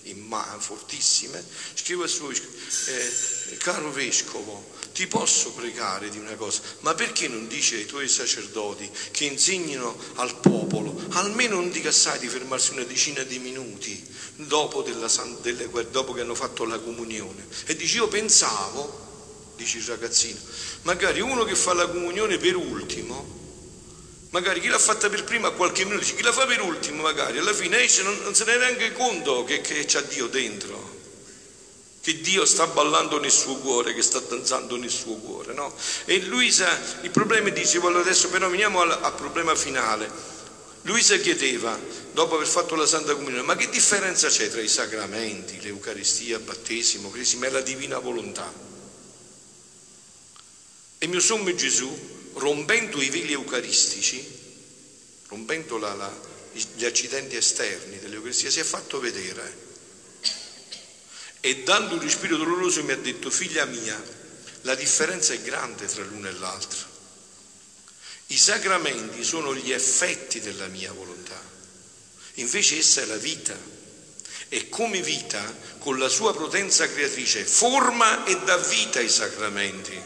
imma, 0.02 0.56
fortissime, 0.58 1.44
scriveva 1.74 2.04
al 2.04 2.10
suo 2.10 2.28
vescovo, 2.28 2.52
eh, 2.86 3.56
caro 3.58 3.90
vescovo, 3.92 4.74
ti 4.92 5.06
posso 5.06 5.52
pregare 5.52 6.08
di 6.08 6.18
una 6.18 6.34
cosa, 6.34 6.60
ma 6.80 6.94
perché 6.94 7.28
non 7.28 7.46
dici 7.46 7.76
ai 7.76 7.86
tuoi 7.86 8.08
sacerdoti 8.08 8.90
che 9.12 9.26
insegnino 9.26 9.96
al 10.14 10.40
popolo, 10.40 11.00
almeno 11.10 11.56
non 11.56 11.70
dica 11.70 11.92
sai 11.92 12.18
di 12.18 12.28
fermarsi 12.28 12.72
una 12.72 12.82
decina 12.82 13.22
di 13.22 13.38
minuti 13.38 14.04
dopo, 14.36 14.82
della, 14.82 15.08
delle, 15.40 15.68
dopo 15.90 16.12
che 16.12 16.22
hanno 16.22 16.34
fatto 16.34 16.64
la 16.64 16.80
comunione? 16.80 17.46
E 17.66 17.76
dice 17.76 17.98
io 17.98 18.08
pensavo, 18.08 19.52
dice 19.54 19.78
il 19.78 19.84
ragazzino, 19.84 20.38
magari 20.82 21.20
uno 21.20 21.44
che 21.44 21.54
fa 21.54 21.74
la 21.74 21.88
comunione 21.88 22.38
per 22.38 22.56
ultimo, 22.56 23.35
Magari 24.30 24.60
chi 24.60 24.68
l'ha 24.68 24.78
fatta 24.78 25.08
per 25.08 25.24
prima 25.24 25.48
a 25.48 25.52
qualche 25.52 25.84
minuto, 25.84 26.04
chi 26.04 26.22
la 26.22 26.32
fa 26.32 26.46
per 26.46 26.60
ultimo 26.60 27.02
magari, 27.02 27.38
alla 27.38 27.54
fine 27.54 27.80
esce 27.80 28.02
non, 28.02 28.18
non 28.22 28.34
se 28.34 28.44
ne 28.44 28.56
rende 28.56 28.92
conto 28.92 29.44
che, 29.44 29.60
che 29.60 29.84
c'ha 29.86 30.00
Dio 30.02 30.26
dentro, 30.26 30.94
che 32.00 32.20
Dio 32.20 32.44
sta 32.44 32.66
ballando 32.66 33.18
nel 33.20 33.30
suo 33.30 33.56
cuore, 33.56 33.94
che 33.94 34.02
sta 34.02 34.18
danzando 34.20 34.76
nel 34.76 34.90
suo 34.90 35.14
cuore. 35.16 35.54
No? 35.54 35.74
E 36.04 36.20
Luisa, 36.22 36.68
il 37.02 37.10
problema 37.10 37.48
dice, 37.50 37.78
adesso 37.78 38.28
però 38.28 38.48
veniamo 38.48 38.80
al, 38.80 38.90
al 38.90 39.14
problema 39.14 39.54
finale. 39.54 40.34
Luisa 40.82 41.16
chiedeva, 41.16 41.76
dopo 42.12 42.36
aver 42.36 42.46
fatto 42.46 42.76
la 42.76 42.86
Santa 42.86 43.14
Comunione, 43.14 43.42
ma 43.42 43.56
che 43.56 43.68
differenza 43.68 44.28
c'è 44.28 44.48
tra 44.48 44.60
i 44.60 44.68
sacramenti, 44.68 45.60
l'Eucaristia, 45.60 46.36
il 46.36 46.42
battesimo, 46.42 47.10
cresima 47.10 47.46
e 47.46 47.50
la 47.50 47.60
divina 47.60 47.98
volontà? 47.98 48.52
E 50.98 51.06
mio 51.08 51.20
sommo 51.20 51.52
Gesù 51.54 52.15
rompendo 52.36 53.00
i 53.02 53.10
veli 53.10 53.32
eucaristici, 53.32 54.24
rompendo 55.28 55.78
la, 55.78 55.94
la, 55.94 56.20
gli 56.52 56.84
accidenti 56.84 57.36
esterni 57.36 57.98
dell'Eucaristia, 57.98 58.50
si 58.50 58.60
è 58.60 58.64
fatto 58.64 58.98
vedere 58.98 59.64
e 61.46 61.62
dando 61.62 61.94
un 61.94 62.00
respiro 62.00 62.36
doloroso 62.36 62.82
mi 62.82 62.90
ha 62.90 62.96
detto, 62.96 63.30
figlia 63.30 63.64
mia, 63.66 64.02
la 64.62 64.74
differenza 64.74 65.32
è 65.32 65.40
grande 65.42 65.86
tra 65.86 66.02
l'uno 66.02 66.26
e 66.26 66.32
l'altro. 66.32 66.94
I 68.26 68.36
sacramenti 68.36 69.22
sono 69.22 69.54
gli 69.54 69.70
effetti 69.70 70.40
della 70.40 70.66
mia 70.66 70.90
volontà, 70.90 71.40
invece 72.34 72.78
essa 72.78 73.02
è 73.02 73.04
la 73.04 73.16
vita. 73.16 73.56
E 74.48 74.68
come 74.68 75.00
vita, 75.02 75.56
con 75.78 76.00
la 76.00 76.08
sua 76.08 76.34
potenza 76.34 76.88
creatrice, 76.88 77.44
forma 77.44 78.24
e 78.24 78.36
dà 78.40 78.56
vita 78.56 78.98
ai 78.98 79.08
sacramenti. 79.08 79.96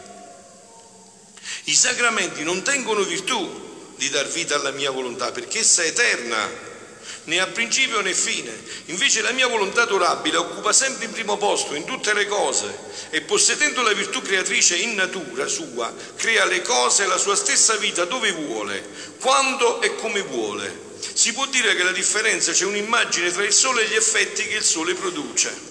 I 1.70 1.74
sacramenti 1.76 2.42
non 2.42 2.62
tengono 2.62 3.04
virtù 3.04 3.94
di 3.94 4.08
dar 4.08 4.26
vita 4.26 4.56
alla 4.56 4.72
mia 4.72 4.90
volontà 4.90 5.30
perché 5.30 5.60
essa 5.60 5.84
è 5.84 5.86
eterna, 5.86 6.50
né 7.24 7.38
ha 7.38 7.46
principio 7.46 8.00
né 8.00 8.12
fine. 8.12 8.50
Invece 8.86 9.20
la 9.20 9.30
mia 9.30 9.46
volontà 9.46 9.84
durabile 9.84 10.38
occupa 10.38 10.72
sempre 10.72 11.04
il 11.04 11.12
primo 11.12 11.36
posto 11.36 11.76
in 11.76 11.84
tutte 11.84 12.12
le 12.12 12.26
cose 12.26 12.76
e 13.10 13.20
possedendo 13.20 13.82
la 13.82 13.92
virtù 13.92 14.20
creatrice 14.20 14.78
in 14.78 14.96
natura 14.96 15.46
sua, 15.46 15.94
crea 16.16 16.44
le 16.44 16.60
cose 16.62 17.04
e 17.04 17.06
la 17.06 17.18
sua 17.18 17.36
stessa 17.36 17.76
vita 17.76 18.04
dove 18.04 18.32
vuole, 18.32 18.84
quando 19.20 19.80
e 19.80 19.94
come 19.94 20.22
vuole. 20.22 20.88
Si 21.12 21.32
può 21.32 21.46
dire 21.46 21.76
che 21.76 21.84
la 21.84 21.92
differenza 21.92 22.50
c'è 22.50 22.64
un'immagine 22.64 23.30
tra 23.30 23.44
il 23.44 23.52
sole 23.52 23.84
e 23.84 23.90
gli 23.90 23.94
effetti 23.94 24.44
che 24.44 24.56
il 24.56 24.64
sole 24.64 24.94
produce. 24.94 25.68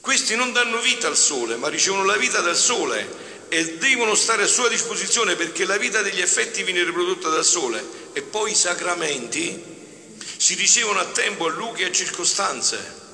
Questi 0.00 0.34
non 0.34 0.52
danno 0.52 0.80
vita 0.80 1.06
al 1.06 1.16
sole, 1.16 1.54
ma 1.54 1.68
ricevono 1.68 2.04
la 2.04 2.16
vita 2.16 2.40
dal 2.40 2.56
sole 2.56 3.25
e 3.48 3.76
devono 3.76 4.14
stare 4.14 4.42
a 4.42 4.48
sua 4.48 4.68
disposizione 4.68 5.36
perché 5.36 5.64
la 5.64 5.76
vita 5.76 6.02
degli 6.02 6.20
effetti 6.20 6.62
viene 6.62 6.84
riprodotta 6.84 7.28
dal 7.28 7.44
sole 7.44 7.84
e 8.12 8.22
poi 8.22 8.52
i 8.52 8.56
sacramenti 8.56 9.62
si 10.36 10.54
ricevono 10.54 10.98
a 10.98 11.04
tempo, 11.06 11.46
a 11.46 11.50
luoghi 11.50 11.82
e 11.82 11.86
a 11.86 11.92
circostanze. 11.92 13.04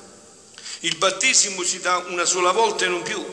Il 0.81 0.97
battesimo 0.97 1.63
si 1.63 1.79
dà 1.79 2.05
una 2.09 2.25
sola 2.25 2.51
volta 2.51 2.85
e 2.85 2.89
non 2.89 3.01
più. 3.03 3.23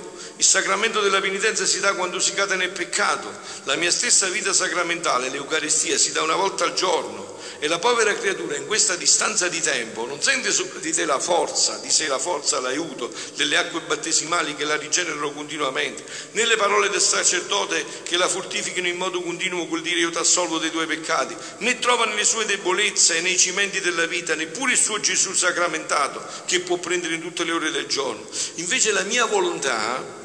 Il 0.41 0.47
sacramento 0.47 1.03
della 1.03 1.21
penitenza 1.21 1.67
si 1.67 1.81
dà 1.81 1.93
quando 1.93 2.19
si 2.19 2.33
cade 2.33 2.57
nel 2.57 2.71
peccato. 2.71 3.31
La 3.65 3.77
mia 3.77 3.91
stessa 3.91 4.27
vita 4.31 4.55
sacramentale, 4.55 5.29
l'Eucaristia, 5.29 5.99
si 5.99 6.13
dà 6.13 6.23
una 6.23 6.35
volta 6.35 6.65
al 6.65 6.73
giorno. 6.73 7.37
E 7.59 7.69
la 7.69 7.79
povera 7.79 8.15
creatura 8.15 8.57
in 8.57 8.67
questa 8.67 8.97
distanza 8.97 9.49
di 9.49 9.61
tempo 9.61 10.07
non 10.07 10.23
sente 10.23 10.51
sopra 10.51 10.79
di 10.79 10.95
te 10.95 11.05
la 11.05 11.19
forza, 11.19 11.77
di 11.83 11.91
sé 11.91 12.07
la 12.07 12.19
forza, 12.19 12.59
l'aiuto 12.59 13.13
delle 13.37 13.59
acque 13.59 13.83
battesimali 13.83 14.57
che 14.57 14.65
la 14.65 14.77
rigenerano 14.77 15.31
continuamente, 15.33 16.03
né 16.31 16.47
le 16.47 16.57
parole 16.57 16.89
del 16.89 17.03
sacerdote 17.03 17.85
che 18.03 18.17
la 18.17 18.27
fortificano 18.27 18.89
in 18.89 18.97
modo 18.97 19.21
continuo 19.21 19.67
col 19.67 19.83
dire 19.83 20.01
io 20.01 20.11
ti 20.11 20.17
assolvo 20.17 20.57
dei 20.57 20.71
tuoi 20.71 20.87
peccati, 20.87 21.37
né 21.59 21.79
trova 21.79 22.07
nelle 22.07 22.25
sue 22.25 22.47
debolezze 22.47 23.19
e 23.19 23.21
nei 23.21 23.37
cimenti 23.37 23.81
della 23.81 24.07
vita, 24.07 24.35
neppure 24.35 24.73
il 24.73 24.79
suo 24.79 24.99
Gesù 24.99 25.35
sacramentato 25.35 26.25
che 26.47 26.61
può 26.61 26.79
prendere 26.79 27.13
in 27.13 27.21
tutte 27.21 27.45
le 27.45 27.53
ore 27.53 27.71
del 27.71 27.85
giorno. 27.85 28.27
Invece 28.55 28.91
la 28.93 29.03
mia 29.03 29.27
volontà, 29.27 30.19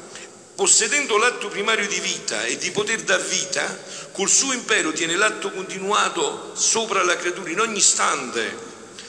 possedendo 0.56 1.18
l'atto 1.18 1.48
primario 1.48 1.86
di 1.86 2.00
vita 2.00 2.44
e 2.44 2.56
di 2.56 2.70
poter 2.70 3.02
dar 3.02 3.22
vita, 3.22 3.78
col 4.12 4.30
suo 4.30 4.54
impero 4.54 4.90
tiene 4.90 5.14
l'atto 5.14 5.52
continuato 5.52 6.52
sopra 6.56 7.04
la 7.04 7.16
creatura 7.16 7.50
in 7.50 7.60
ogni 7.60 7.78
istante, 7.78 8.56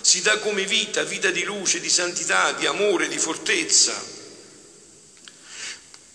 si 0.01 0.21
dà 0.21 0.39
come 0.39 0.65
vita, 0.65 1.03
vita 1.03 1.31
di 1.31 1.43
luce, 1.43 1.79
di 1.79 1.89
santità, 1.89 2.51
di 2.51 2.65
amore, 2.65 3.07
di 3.07 3.17
fortezza. 3.17 3.93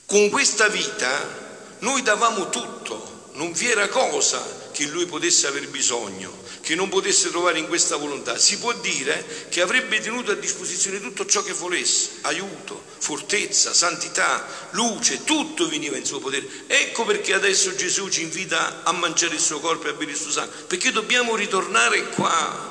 Con 0.05 0.29
questa 0.29 0.69
vita 0.69 1.77
noi 1.79 2.03
davamo 2.03 2.51
tutto, 2.51 3.31
non 3.33 3.53
vi 3.53 3.71
era 3.71 3.89
cosa 3.89 4.69
che 4.73 4.85
lui 4.85 5.07
potesse 5.07 5.47
aver 5.47 5.67
bisogno, 5.69 6.42
che 6.63 6.77
non 6.77 6.89
potesse 6.89 7.29
trovare 7.29 7.59
in 7.59 7.67
questa 7.67 7.97
volontà. 7.97 8.39
Si 8.39 8.59
può 8.59 8.73
dire 8.75 9.47
che 9.51 9.61
avrebbe 9.61 10.01
tenuto 10.01 10.31
a 10.31 10.37
disposizione 10.37 11.01
tutto 11.01 11.27
ciò 11.27 11.43
che 11.43 11.53
volesse, 11.53 12.11
aiuto, 12.23 12.83
fortezza, 12.99 13.75
santità, 13.75 14.47
luce, 14.71 15.25
tutto 15.25 15.69
veniva 15.69 15.97
in 15.97 16.05
suo 16.05 16.21
potere. 16.21 16.47
Ecco 16.69 17.05
perché 17.05 17.35
adesso 17.35 17.75
Gesù 17.75 18.09
ci 18.09 18.23
invita 18.23 18.83
a 18.85 18.93
mangiare 18.93 19.35
il 19.35 19.41
suo 19.41 19.59
corpo 19.59 19.89
e 19.89 19.91
a 19.91 19.95
bere 19.95 20.13
il 20.13 20.17
suo 20.17 20.31
sangue, 20.31 20.55
perché 20.69 20.93
dobbiamo 20.93 21.35
ritornare 21.35 22.09
qua. 22.11 22.71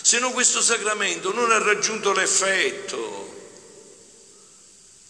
Se 0.00 0.18
no 0.18 0.30
questo 0.32 0.62
sacramento 0.62 1.32
non 1.32 1.50
ha 1.50 1.58
raggiunto 1.58 2.12
l'effetto. 2.12 3.22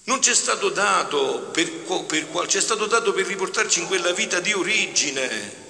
Non 0.07 0.19
c'è 0.19 0.35
stato 0.35 0.69
dato 0.69 1.49
per, 1.53 1.71
per, 2.07 2.47
c'è 2.47 2.61
stato 2.61 2.87
dato 2.87 3.13
per 3.13 3.25
riportarci 3.25 3.81
in 3.81 3.87
quella 3.87 4.13
vita 4.13 4.41
di 4.41 4.53
origine 4.53 5.64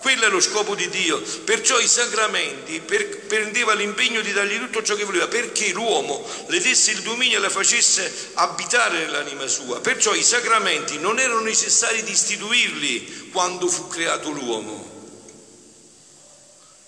Quello 0.00 0.26
è 0.26 0.28
lo 0.28 0.40
scopo 0.40 0.74
di 0.74 0.88
Dio. 0.88 1.20
Perciò 1.20 1.78
i 1.78 1.88
sacramenti 1.88 2.80
per, 2.80 3.26
prendeva 3.26 3.74
l'impegno 3.74 4.20
di 4.20 4.32
dargli 4.32 4.58
tutto 4.58 4.82
ciò 4.82 4.94
che 4.94 5.04
voleva, 5.04 5.26
perché 5.26 5.72
l'uomo 5.72 6.24
le 6.46 6.60
desse 6.60 6.92
il 6.92 7.02
dominio 7.02 7.38
e 7.38 7.40
la 7.40 7.50
facesse 7.50 8.30
abitare 8.34 8.98
nell'anima 8.98 9.46
sua. 9.46 9.80
Perciò 9.80 10.14
i 10.14 10.22
sacramenti 10.22 10.98
non 10.98 11.18
erano 11.18 11.40
necessari 11.40 12.02
di 12.02 12.12
istituirli 12.12 13.30
quando 13.32 13.66
fu 13.68 13.88
creato 13.88 14.30
l'uomo. 14.30 14.96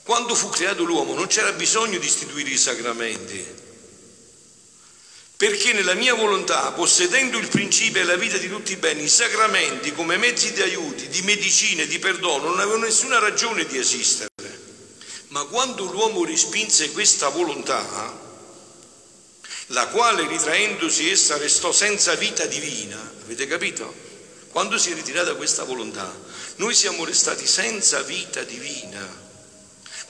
Quando 0.03 0.35
fu 0.35 0.49
creato 0.49 0.85
l'uomo 0.85 1.15
non 1.15 1.27
c'era 1.27 1.53
bisogno 1.53 1.99
di 1.99 2.07
istituire 2.07 2.51
i 2.51 2.59
sacramenti 2.59 3.69
perché 5.41 5.73
nella 5.73 5.95
mia 5.95 6.13
volontà, 6.13 6.71
possedendo 6.73 7.39
il 7.39 7.49
principio 7.49 8.03
e 8.03 8.05
la 8.05 8.17
vita 8.17 8.37
di 8.37 8.47
tutti 8.47 8.73
i 8.73 8.77
beni, 8.77 9.05
i 9.05 9.09
sacramenti 9.09 9.91
come 9.95 10.19
mezzi 10.19 10.53
di 10.53 10.61
aiuti, 10.61 11.09
di 11.09 11.23
medicina 11.23 11.81
e 11.81 11.87
di 11.87 11.99
perdono 11.99 12.49
non 12.49 12.61
avevano 12.61 12.85
nessuna 12.85 13.19
ragione 13.19 13.65
di 13.65 13.79
esistere. 13.79 14.29
Ma 15.29 15.43
quando 15.45 15.85
l'uomo 15.85 16.27
respinse 16.27 16.93
questa 16.93 17.31
volontà, 17.31 18.19
la 19.69 19.87
quale 19.87 20.29
ritraendosi 20.29 21.09
essa 21.09 21.39
restò 21.39 21.73
senza 21.73 22.15
vita 22.17 22.45
divina, 22.45 23.01
avete 23.23 23.47
capito? 23.47 23.95
Quando 24.51 24.77
si 24.77 24.91
è 24.91 24.95
ritirata 24.95 25.37
questa 25.37 25.65
volontà, 25.65 26.15
noi 26.57 26.75
siamo 26.75 27.07
restati 27.07 27.47
senza 27.47 28.03
vita 28.03 28.43
divina 28.43 29.30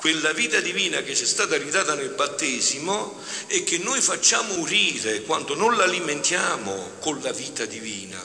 quella 0.00 0.32
vita 0.32 0.60
divina 0.60 1.02
che 1.02 1.14
ci 1.14 1.24
è 1.24 1.26
stata 1.26 1.58
ridata 1.58 1.94
nel 1.94 2.08
battesimo 2.08 3.20
e 3.48 3.64
che 3.64 3.76
noi 3.76 4.00
facciamo 4.00 4.56
morire 4.56 5.20
quando 5.24 5.54
non 5.54 5.76
l'alimentiamo 5.76 6.92
con 7.00 7.20
la 7.20 7.32
vita 7.32 7.66
divina. 7.66 8.18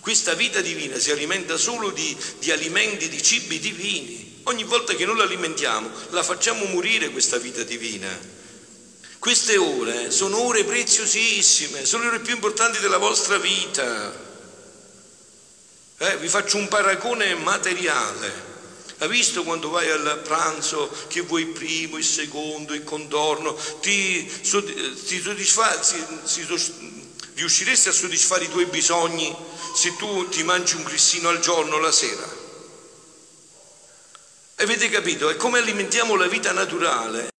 Questa 0.00 0.34
vita 0.34 0.60
divina 0.60 0.98
si 0.98 1.12
alimenta 1.12 1.56
solo 1.56 1.90
di, 1.90 2.16
di 2.40 2.50
alimenti, 2.50 3.08
di 3.08 3.22
cibi 3.22 3.60
divini. 3.60 4.40
Ogni 4.42 4.64
volta 4.64 4.94
che 4.94 5.04
non 5.04 5.16
l'alimentiamo, 5.16 5.88
la 6.10 6.24
facciamo 6.24 6.64
morire 6.64 7.10
questa 7.10 7.38
vita 7.38 7.62
divina. 7.62 8.10
Queste 9.20 9.56
ore 9.56 10.10
sono 10.10 10.40
ore 10.40 10.64
preziosissime, 10.64 11.84
sono 11.84 12.02
le 12.02 12.08
ore 12.08 12.18
più 12.18 12.34
importanti 12.34 12.80
della 12.80 12.98
vostra 12.98 13.38
vita. 13.38 14.12
Eh, 15.98 16.16
vi 16.16 16.26
faccio 16.26 16.56
un 16.56 16.66
paragone 16.66 17.32
materiale. 17.36 18.51
Hai 19.02 19.08
visto 19.08 19.42
quando 19.42 19.68
vai 19.68 19.90
al 19.90 20.20
pranzo 20.22 20.88
che 21.08 21.22
vuoi 21.22 21.42
il 21.42 21.48
primo, 21.48 21.96
il 21.96 22.04
secondo, 22.04 22.72
il 22.72 22.84
contorno? 22.84 23.52
Ti, 23.80 24.24
ti 24.24 25.20
soddisfa, 25.20 25.82
si, 25.82 26.00
si, 26.22 26.46
riusciresti 27.34 27.88
a 27.88 27.92
soddisfare 27.92 28.44
i 28.44 28.48
tuoi 28.48 28.66
bisogni 28.66 29.34
se 29.74 29.96
tu 29.96 30.28
ti 30.28 30.44
mangi 30.44 30.76
un 30.76 30.84
grissino 30.84 31.30
al 31.30 31.40
giorno 31.40 31.80
la 31.80 31.90
sera? 31.90 32.24
Avete 34.58 34.88
capito? 34.88 35.30
È 35.30 35.34
come 35.34 35.58
alimentiamo 35.58 36.14
la 36.14 36.28
vita 36.28 36.52
naturale. 36.52 37.30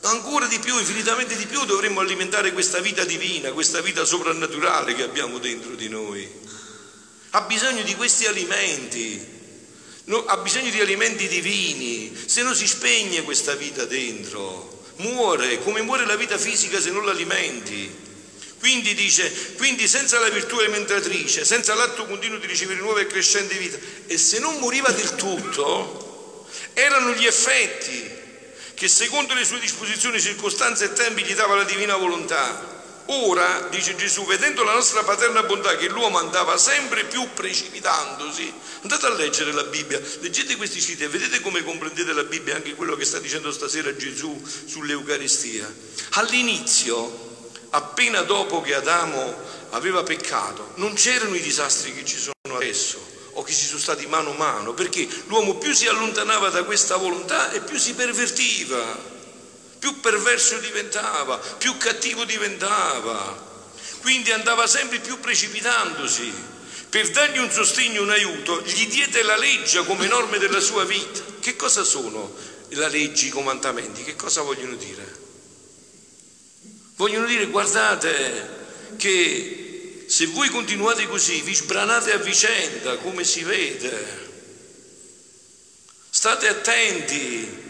Ancora 0.00 0.46
di 0.46 0.58
più, 0.60 0.78
infinitamente 0.78 1.36
di 1.36 1.44
più 1.44 1.62
dovremmo 1.66 2.00
alimentare 2.00 2.54
questa 2.54 2.80
vita 2.80 3.04
divina, 3.04 3.52
questa 3.52 3.82
vita 3.82 4.06
soprannaturale 4.06 4.94
che 4.94 5.02
abbiamo 5.02 5.36
dentro 5.36 5.74
di 5.74 5.90
noi. 5.90 6.26
Ha 7.32 7.42
bisogno 7.42 7.82
di 7.82 7.94
questi 7.96 8.24
alimenti 8.24 9.34
no, 10.06 10.24
ha 10.24 10.36
bisogno 10.38 10.70
di 10.70 10.80
alimenti 10.80 11.28
divini, 11.28 12.16
se 12.26 12.42
no 12.42 12.54
si 12.54 12.66
spegne 12.66 13.22
questa 13.22 13.54
vita 13.54 13.84
dentro, 13.84 14.84
muore, 14.96 15.62
come 15.62 15.82
muore 15.82 16.06
la 16.06 16.16
vita 16.16 16.38
fisica 16.38 16.80
se 16.80 16.90
non 16.90 17.04
l'alimenti. 17.04 18.04
Quindi 18.58 18.94
dice, 18.94 19.30
quindi 19.56 19.86
senza 19.86 20.18
la 20.18 20.28
virtù 20.28 20.56
alimentatrice, 20.56 21.44
senza 21.44 21.74
l'atto 21.74 22.06
continuo 22.06 22.38
di 22.38 22.46
ricevere 22.46 22.80
nuova 22.80 23.00
e 23.00 23.06
crescente 23.06 23.54
vita, 23.56 23.78
e 24.06 24.16
se 24.16 24.38
non 24.38 24.58
moriva 24.58 24.90
del 24.90 25.14
tutto, 25.14 26.46
erano 26.72 27.12
gli 27.12 27.26
effetti 27.26 28.10
che 28.74 28.88
secondo 28.88 29.34
le 29.34 29.44
sue 29.44 29.60
disposizioni, 29.60 30.20
circostanze 30.20 30.86
e 30.86 30.92
tempi 30.92 31.22
gli 31.22 31.34
dava 31.34 31.54
la 31.54 31.64
divina 31.64 31.96
volontà. 31.96 32.75
Ora, 33.08 33.68
dice 33.70 33.94
Gesù, 33.94 34.24
vedendo 34.26 34.64
la 34.64 34.72
nostra 34.72 35.04
paterna 35.04 35.44
bontà 35.44 35.76
che 35.76 35.88
l'uomo 35.88 36.18
andava 36.18 36.56
sempre 36.56 37.04
più 37.04 37.24
precipitandosi, 37.34 38.52
andate 38.82 39.06
a 39.06 39.10
leggere 39.10 39.52
la 39.52 39.62
Bibbia, 39.62 40.00
leggete 40.20 40.56
questi 40.56 40.80
siti 40.80 41.04
e 41.04 41.08
vedete 41.08 41.40
come 41.40 41.62
comprendete 41.62 42.12
la 42.12 42.24
Bibbia, 42.24 42.56
anche 42.56 42.74
quello 42.74 42.96
che 42.96 43.04
sta 43.04 43.20
dicendo 43.20 43.52
stasera 43.52 43.94
Gesù 43.94 44.42
sull'Eucaristia. 44.66 45.72
All'inizio, 46.10 47.50
appena 47.70 48.22
dopo 48.22 48.60
che 48.60 48.74
Adamo 48.74 49.34
aveva 49.70 50.02
peccato, 50.02 50.72
non 50.76 50.94
c'erano 50.94 51.36
i 51.36 51.40
disastri 51.40 51.94
che 51.94 52.04
ci 52.04 52.18
sono 52.18 52.56
adesso 52.56 52.98
o 53.34 53.42
che 53.44 53.52
ci 53.52 53.66
sono 53.66 53.78
stati 53.78 54.06
mano 54.06 54.30
a 54.30 54.36
mano, 54.36 54.72
perché 54.72 55.06
l'uomo 55.26 55.56
più 55.56 55.72
si 55.74 55.86
allontanava 55.86 56.48
da 56.48 56.64
questa 56.64 56.96
volontà 56.96 57.52
e 57.52 57.60
più 57.60 57.78
si 57.78 57.94
pervertiva 57.94 59.14
più 59.78 60.00
perverso 60.00 60.58
diventava, 60.58 61.38
più 61.38 61.76
cattivo 61.76 62.24
diventava. 62.24 63.44
Quindi 64.00 64.32
andava 64.32 64.66
sempre 64.66 65.00
più 65.00 65.18
precipitandosi. 65.20 66.32
Per 66.88 67.10
dargli 67.10 67.38
un 67.38 67.50
sostegno, 67.50 68.02
un 68.02 68.10
aiuto, 68.10 68.62
gli 68.62 68.86
diede 68.86 69.22
la 69.22 69.36
legge 69.36 69.84
come 69.84 70.06
norme 70.06 70.38
della 70.38 70.60
sua 70.60 70.84
vita. 70.84 71.20
Che 71.40 71.56
cosa 71.56 71.82
sono 71.82 72.34
la 72.70 72.88
legge, 72.88 73.26
i 73.26 73.30
comandamenti? 73.30 74.04
Che 74.04 74.16
cosa 74.16 74.42
vogliono 74.42 74.76
dire? 74.76 75.24
Vogliono 76.96 77.26
dire, 77.26 77.46
guardate, 77.46 78.94
che 78.96 80.04
se 80.06 80.26
voi 80.26 80.48
continuate 80.48 81.06
così, 81.08 81.40
vi 81.40 81.54
sbranate 81.54 82.12
a 82.12 82.18
vicenda, 82.18 82.96
come 82.98 83.24
si 83.24 83.42
vede. 83.42 84.24
State 86.08 86.48
attenti, 86.48 87.65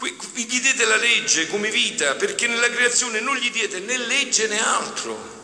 gli 0.00 0.60
diede 0.60 0.84
la 0.84 0.96
legge 0.96 1.48
come 1.48 1.70
vita 1.70 2.14
perché 2.14 2.46
nella 2.46 2.70
creazione 2.70 3.18
non 3.20 3.36
gli 3.36 3.50
diede 3.50 3.80
né 3.80 3.98
legge 3.98 4.46
né 4.46 4.62
altro, 4.62 5.36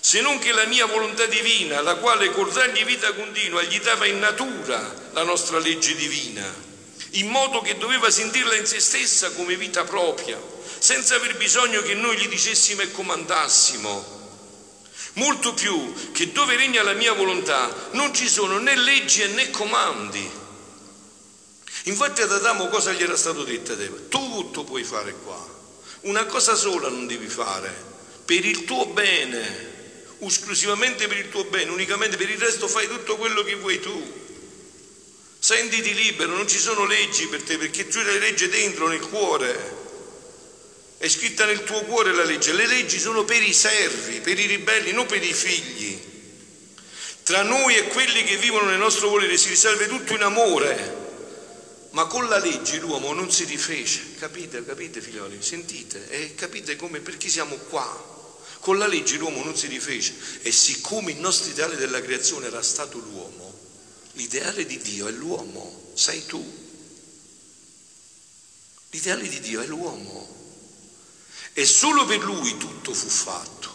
se 0.00 0.20
non 0.22 0.38
che 0.38 0.52
la 0.52 0.64
mia 0.64 0.86
volontà 0.86 1.26
divina, 1.26 1.82
la 1.82 1.96
quale 1.96 2.30
col 2.30 2.50
dargli 2.52 2.84
vita 2.84 3.12
continua 3.12 3.62
gli 3.62 3.80
dava 3.80 4.06
in 4.06 4.18
natura 4.18 5.10
la 5.12 5.22
nostra 5.24 5.58
legge 5.58 5.94
divina, 5.94 6.44
in 7.12 7.28
modo 7.28 7.60
che 7.60 7.76
doveva 7.76 8.10
sentirla 8.10 8.54
in 8.54 8.66
se 8.66 8.80
stessa 8.80 9.32
come 9.32 9.56
vita 9.56 9.84
propria, 9.84 10.40
senza 10.78 11.16
aver 11.16 11.36
bisogno 11.36 11.82
che 11.82 11.94
noi 11.94 12.16
gli 12.16 12.28
dicessimo 12.28 12.80
e 12.82 12.90
comandassimo. 12.90 14.12
Molto 15.14 15.52
più 15.54 16.12
che 16.12 16.32
dove 16.32 16.56
regna 16.56 16.82
la 16.82 16.92
mia 16.92 17.12
volontà 17.12 17.88
non 17.92 18.12
ci 18.14 18.28
sono 18.28 18.58
né 18.58 18.74
leggi 18.74 19.26
né 19.28 19.50
comandi 19.50 20.42
Infatti 21.86 22.22
ad 22.22 22.32
Adamo 22.32 22.68
cosa 22.68 22.92
gli 22.92 23.02
era 23.02 23.16
stato 23.16 23.44
detto 23.44 23.72
ad 23.72 23.80
Eva? 23.80 23.96
Tutto 24.08 24.64
puoi 24.64 24.84
fare 24.84 25.14
qua, 25.22 25.46
una 26.02 26.24
cosa 26.24 26.54
sola 26.54 26.88
non 26.88 27.06
devi 27.06 27.28
fare, 27.28 27.74
per 28.24 28.42
il 28.42 28.64
tuo 28.64 28.86
bene, 28.86 30.06
esclusivamente 30.20 31.06
per 31.08 31.18
il 31.18 31.28
tuo 31.28 31.44
bene, 31.44 31.70
unicamente 31.70 32.16
per 32.16 32.30
il 32.30 32.38
resto 32.38 32.68
fai 32.68 32.88
tutto 32.88 33.16
quello 33.16 33.42
che 33.42 33.56
vuoi 33.56 33.80
tu. 33.80 34.22
Sentiti 35.38 35.92
libero, 35.92 36.34
non 36.34 36.48
ci 36.48 36.58
sono 36.58 36.86
leggi 36.86 37.26
per 37.26 37.42
te 37.42 37.58
perché 37.58 37.86
tu 37.86 37.98
hai 37.98 38.04
la 38.06 38.12
legge 38.12 38.48
dentro 38.48 38.88
nel 38.88 39.00
cuore. 39.00 39.82
È 40.96 41.06
scritta 41.06 41.44
nel 41.44 41.64
tuo 41.64 41.82
cuore 41.82 42.14
la 42.14 42.24
legge. 42.24 42.54
Le 42.54 42.66
leggi 42.66 42.98
sono 42.98 43.24
per 43.24 43.42
i 43.42 43.52
servi, 43.52 44.20
per 44.20 44.38
i 44.38 44.46
ribelli, 44.46 44.92
non 44.92 45.04
per 45.04 45.22
i 45.22 45.34
figli. 45.34 46.00
Tra 47.24 47.42
noi 47.42 47.76
e 47.76 47.88
quelli 47.88 48.24
che 48.24 48.38
vivono 48.38 48.70
nel 48.70 48.78
nostro 48.78 49.10
volere 49.10 49.36
si 49.36 49.50
riserva 49.50 49.84
tutto 49.84 50.14
in 50.14 50.22
amore 50.22 51.03
ma 51.94 52.06
con 52.06 52.28
la 52.28 52.38
legge 52.38 52.80
l'uomo 52.80 53.12
non 53.12 53.30
si 53.30 53.44
rifece, 53.44 54.16
capite, 54.16 54.64
capite 54.64 55.00
figlioli, 55.00 55.40
sentite, 55.40 56.08
e 56.10 56.34
capite 56.34 56.74
come, 56.74 56.98
perché 56.98 57.28
siamo 57.28 57.54
qua. 57.54 58.12
Con 58.58 58.78
la 58.78 58.88
legge 58.88 59.16
l'uomo 59.16 59.44
non 59.44 59.56
si 59.56 59.68
rifece 59.68 60.14
e 60.42 60.50
siccome 60.50 61.12
il 61.12 61.18
nostro 61.18 61.50
ideale 61.50 61.76
della 61.76 62.00
creazione 62.00 62.46
era 62.46 62.62
stato 62.62 62.98
l'uomo, 62.98 63.56
l'ideale 64.12 64.66
di 64.66 64.78
Dio 64.78 65.06
è 65.06 65.12
l'uomo, 65.12 65.92
sei 65.94 66.26
tu. 66.26 66.62
L'ideale 68.90 69.28
di 69.28 69.38
Dio 69.38 69.60
è 69.60 69.66
l'uomo. 69.66 70.42
E 71.52 71.64
solo 71.64 72.06
per 72.06 72.24
lui 72.24 72.56
tutto 72.56 72.92
fu 72.92 73.08
fatto. 73.08 73.72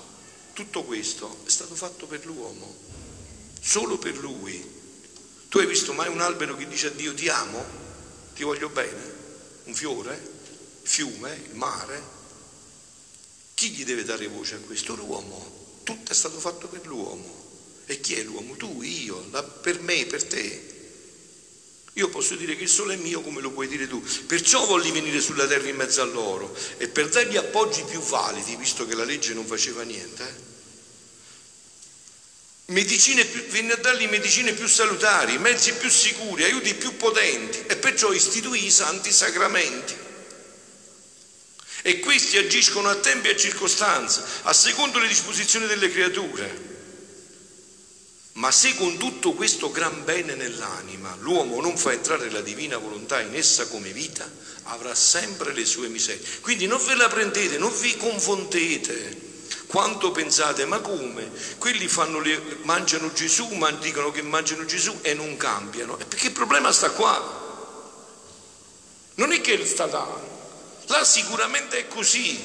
Tutto 0.52 0.84
questo 0.84 1.44
è 1.46 1.50
stato 1.50 1.74
fatto 1.74 2.06
per 2.06 2.26
l'uomo, 2.26 2.76
solo 3.62 3.98
per 3.98 4.18
lui. 4.18 4.78
Tu 5.48 5.60
hai 5.60 5.68
visto 5.68 5.94
mai 5.94 6.10
un 6.10 6.20
albero 6.20 6.58
che 6.58 6.68
dice 6.68 6.88
a 6.88 6.92
Dio 6.92 7.14
ti 7.14 7.30
amo? 7.30 7.88
Ti 8.40 8.46
voglio 8.46 8.70
bene, 8.70 9.14
un 9.66 9.76
fiore, 9.76 10.18
fiume, 10.84 11.42
il 11.50 11.56
mare. 11.56 12.02
Chi 13.54 13.72
gli 13.72 13.84
deve 13.84 14.06
dare 14.06 14.28
voce 14.28 14.56
a 14.56 14.60
questo? 14.60 14.96
L'uomo. 14.96 15.82
Tutto 15.84 16.14
è 16.14 16.16
stato 16.16 16.40
fatto 16.40 16.70
per 16.70 16.88
l'uomo. 16.88 17.84
E 17.86 18.00
chi 18.00 18.14
è 18.14 18.24
l'uomo? 18.24 18.56
Tu, 18.56 18.82
io, 18.82 19.26
la, 19.32 19.44
per 19.44 19.82
me, 19.82 20.06
per 20.06 20.24
te. 20.24 21.02
Io 21.96 22.08
posso 22.08 22.36
dire 22.36 22.56
che 22.56 22.64
il 22.64 22.70
sole 22.70 22.94
è 22.94 22.98
mio 22.98 23.20
come 23.20 23.42
lo 23.42 23.52
puoi 23.52 23.68
dire 23.68 23.90
tu. 23.90 24.02
Perciò 24.26 24.66
volli 24.68 24.92
venire 24.92 25.20
sulla 25.20 25.46
terra 25.46 25.68
in 25.68 25.76
mezzo 25.76 26.02
a 26.02 26.06
loro 26.06 26.56
e 26.78 26.88
per 26.88 27.10
dargli 27.10 27.36
appoggi 27.36 27.84
più 27.84 28.00
validi, 28.00 28.56
visto 28.56 28.88
che 28.88 28.96
la 28.96 29.04
legge 29.04 29.34
non 29.34 29.46
faceva 29.46 29.84
niente. 29.84 30.24
Eh? 30.24 30.34
Medicine 32.70 33.26
più, 33.26 33.44
viene 33.46 33.74
a 33.74 33.78
dargli 33.78 34.08
medicine 34.08 34.54
più 34.54 34.68
salutari, 34.68 35.38
mezzi 35.38 35.74
più 35.74 35.90
sicuri, 35.90 36.44
aiuti 36.44 36.74
più 36.74 36.98
potenti 36.98 37.64
e 37.68 37.76
perciò 37.78 38.12
istituì 38.12 38.66
i 38.66 38.72
santi 38.72 39.12
sacramenti. 39.12 39.96
E 41.82 42.00
questi 42.00 42.38
agiscono 42.38 42.90
a 42.90 42.96
tempi 42.96 43.30
e 43.30 43.32
a 43.32 43.38
circostanze, 43.38 44.22
a 44.44 44.54
secondo 44.54 45.00
le 45.00 45.08
disposizioni 45.08 45.66
delle 45.66 45.90
creature. 45.90 46.68
Ma 48.34 48.52
se 48.52 48.76
con 48.76 48.98
tutto 48.98 49.34
questo 49.34 49.72
gran 49.72 50.04
bene 50.06 50.36
nell'anima 50.36 51.16
l'uomo 51.20 51.60
non 51.62 51.78
fa 51.78 51.92
entrare 51.92 52.30
la 52.30 52.42
divina 52.42 52.78
volontà 52.78 53.20
in 53.22 53.36
essa 53.36 53.68
come 53.68 53.92
vita, 53.92 54.30
avrà 54.64 54.94
sempre 54.94 55.54
le 55.54 55.66
sue 55.66 55.88
miserie. 55.88 56.26
Quindi 56.42 56.68
non 56.68 56.84
ve 56.86 56.96
la 56.96 57.08
prendete, 57.08 57.58
non 57.58 57.74
vi 57.80 57.98
confondete. 57.98 59.28
Quanto 59.70 60.10
pensate, 60.10 60.66
ma 60.66 60.80
come? 60.80 61.30
Quelli 61.60 61.88
le, 62.24 62.58
mangiano 62.64 63.14
Gesù, 63.14 63.50
ma 63.50 63.70
dicono 63.70 64.10
che 64.10 64.24
mangiano 64.24 64.66
Gesù 64.66 64.98
e 65.04 65.14
non 65.14 65.38
cambiano. 65.38 66.00
E 66.00 66.06
perché 66.06 66.26
il 66.26 66.34
problema 66.34 66.72
sta 66.72 66.90
qua? 66.90 67.22
Non 69.14 69.32
è 69.32 69.40
che 69.42 69.64
sta 69.68 69.86
là, 69.86 70.08
là 70.88 71.04
sicuramente 71.04 71.78
è 71.78 71.88
così. 71.88 72.44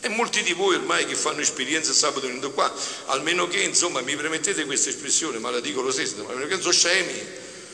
E 0.00 0.08
molti 0.10 0.42
di 0.42 0.52
voi 0.52 0.74
ormai 0.74 1.06
che 1.06 1.14
fanno 1.14 1.40
esperienza 1.40 1.94
sabato 1.94 2.26
venendo 2.26 2.50
qua, 2.50 2.70
almeno 3.06 3.48
che 3.48 3.62
insomma 3.62 4.02
mi 4.02 4.14
permettete 4.14 4.66
questa 4.66 4.90
espressione, 4.90 5.38
ma 5.38 5.48
la 5.48 5.60
dico 5.60 5.80
lo 5.80 5.90
stesso, 5.90 6.16
almeno 6.28 6.46
che 6.48 6.60
sono 6.60 6.72
scemi, 6.72 7.18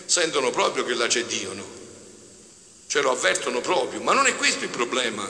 sentono 0.04 0.50
proprio 0.50 0.84
che 0.84 0.94
là 0.94 1.08
c'è 1.08 1.24
Dio, 1.24 1.52
no? 1.52 1.66
Cioè 2.86 3.02
lo 3.02 3.10
avvertono 3.10 3.60
proprio, 3.60 4.00
ma 4.02 4.12
non 4.12 4.28
è 4.28 4.36
questo 4.36 4.62
il 4.62 4.70
problema. 4.70 5.28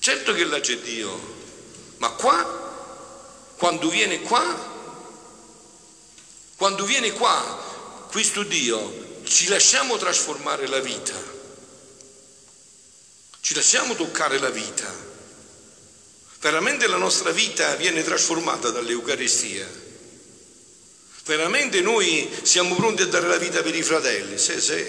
Certo 0.00 0.34
che 0.34 0.44
là 0.44 0.60
c'è 0.60 0.76
Dio, 0.80 1.36
ma 1.98 2.10
qua, 2.10 3.54
quando 3.56 3.88
viene 3.88 4.20
qua, 4.20 4.74
quando 6.56 6.84
viene 6.84 7.12
qua 7.12 8.06
questo 8.10 8.42
Dio, 8.42 9.20
ci 9.24 9.48
lasciamo 9.48 9.96
trasformare 9.96 10.66
la 10.66 10.80
vita, 10.80 11.14
ci 13.40 13.54
lasciamo 13.54 13.94
toccare 13.94 14.38
la 14.38 14.50
vita. 14.50 15.14
Veramente 16.40 16.86
la 16.86 16.96
nostra 16.96 17.30
vita 17.30 17.74
viene 17.76 18.04
trasformata 18.04 18.70
dall'Eucaristia. 18.70 19.66
Veramente 21.24 21.80
noi 21.80 22.30
siamo 22.42 22.74
pronti 22.76 23.02
a 23.02 23.06
dare 23.06 23.26
la 23.26 23.36
vita 23.36 23.62
per 23.62 23.74
i 23.74 23.82
fratelli, 23.82 24.38
sì, 24.38 24.60
sì. 24.60 24.86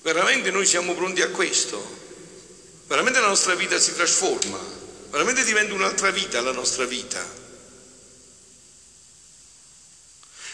Veramente 0.00 0.50
noi 0.50 0.64
siamo 0.64 0.94
pronti 0.94 1.20
a 1.20 1.28
questo. 1.28 1.96
Veramente 2.86 3.20
la 3.20 3.26
nostra 3.26 3.54
vita 3.54 3.78
si 3.78 3.94
trasforma. 3.94 4.77
Veramente 5.10 5.44
diventa 5.44 5.74
un'altra 5.74 6.10
vita 6.10 6.40
la 6.40 6.52
nostra 6.52 6.84
vita. 6.84 7.46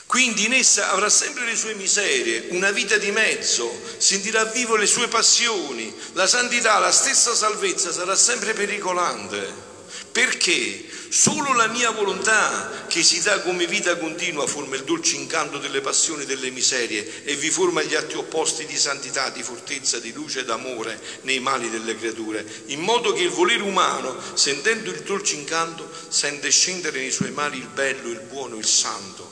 Quindi 0.06 0.44
in 0.44 0.52
essa 0.52 0.90
avrà 0.90 1.08
sempre 1.08 1.44
le 1.44 1.56
sue 1.56 1.74
miserie, 1.74 2.46
una 2.50 2.70
vita 2.70 2.98
di 2.98 3.10
mezzo, 3.10 3.68
sentirà 3.98 4.44
vivo 4.44 4.76
le 4.76 4.86
sue 4.86 5.08
passioni, 5.08 5.92
la 6.12 6.28
santità, 6.28 6.78
la 6.78 6.92
stessa 6.92 7.34
salvezza 7.34 7.90
sarà 7.90 8.14
sempre 8.14 8.52
pericolante. 8.52 9.72
Perché 10.14 10.84
solo 11.08 11.54
la 11.54 11.66
mia 11.66 11.90
volontà, 11.90 12.86
che 12.86 13.02
si 13.02 13.20
dà 13.20 13.40
come 13.40 13.66
vita 13.66 13.96
continua, 13.96 14.46
forma 14.46 14.76
il 14.76 14.84
dolce 14.84 15.16
incanto 15.16 15.58
delle 15.58 15.80
passioni 15.80 16.22
e 16.22 16.26
delle 16.26 16.50
miserie 16.50 17.24
e 17.24 17.34
vi 17.34 17.50
forma 17.50 17.82
gli 17.82 17.96
atti 17.96 18.16
opposti 18.16 18.64
di 18.64 18.78
santità, 18.78 19.30
di 19.30 19.42
fortezza, 19.42 19.98
di 19.98 20.12
luce 20.12 20.40
e 20.40 20.44
d'amore 20.44 21.00
nei 21.22 21.40
mali 21.40 21.68
delle 21.68 21.96
creature, 21.96 22.46
in 22.66 22.78
modo 22.78 23.12
che 23.12 23.24
il 23.24 23.30
volere 23.30 23.64
umano, 23.64 24.16
sentendo 24.34 24.92
il 24.92 25.00
dolce 25.00 25.34
incanto, 25.34 25.90
sente 26.06 26.48
scendere 26.48 27.00
nei 27.00 27.10
suoi 27.10 27.32
mali 27.32 27.58
il 27.58 27.66
bello, 27.66 28.08
il 28.08 28.20
buono, 28.20 28.56
il 28.56 28.66
santo. 28.66 29.28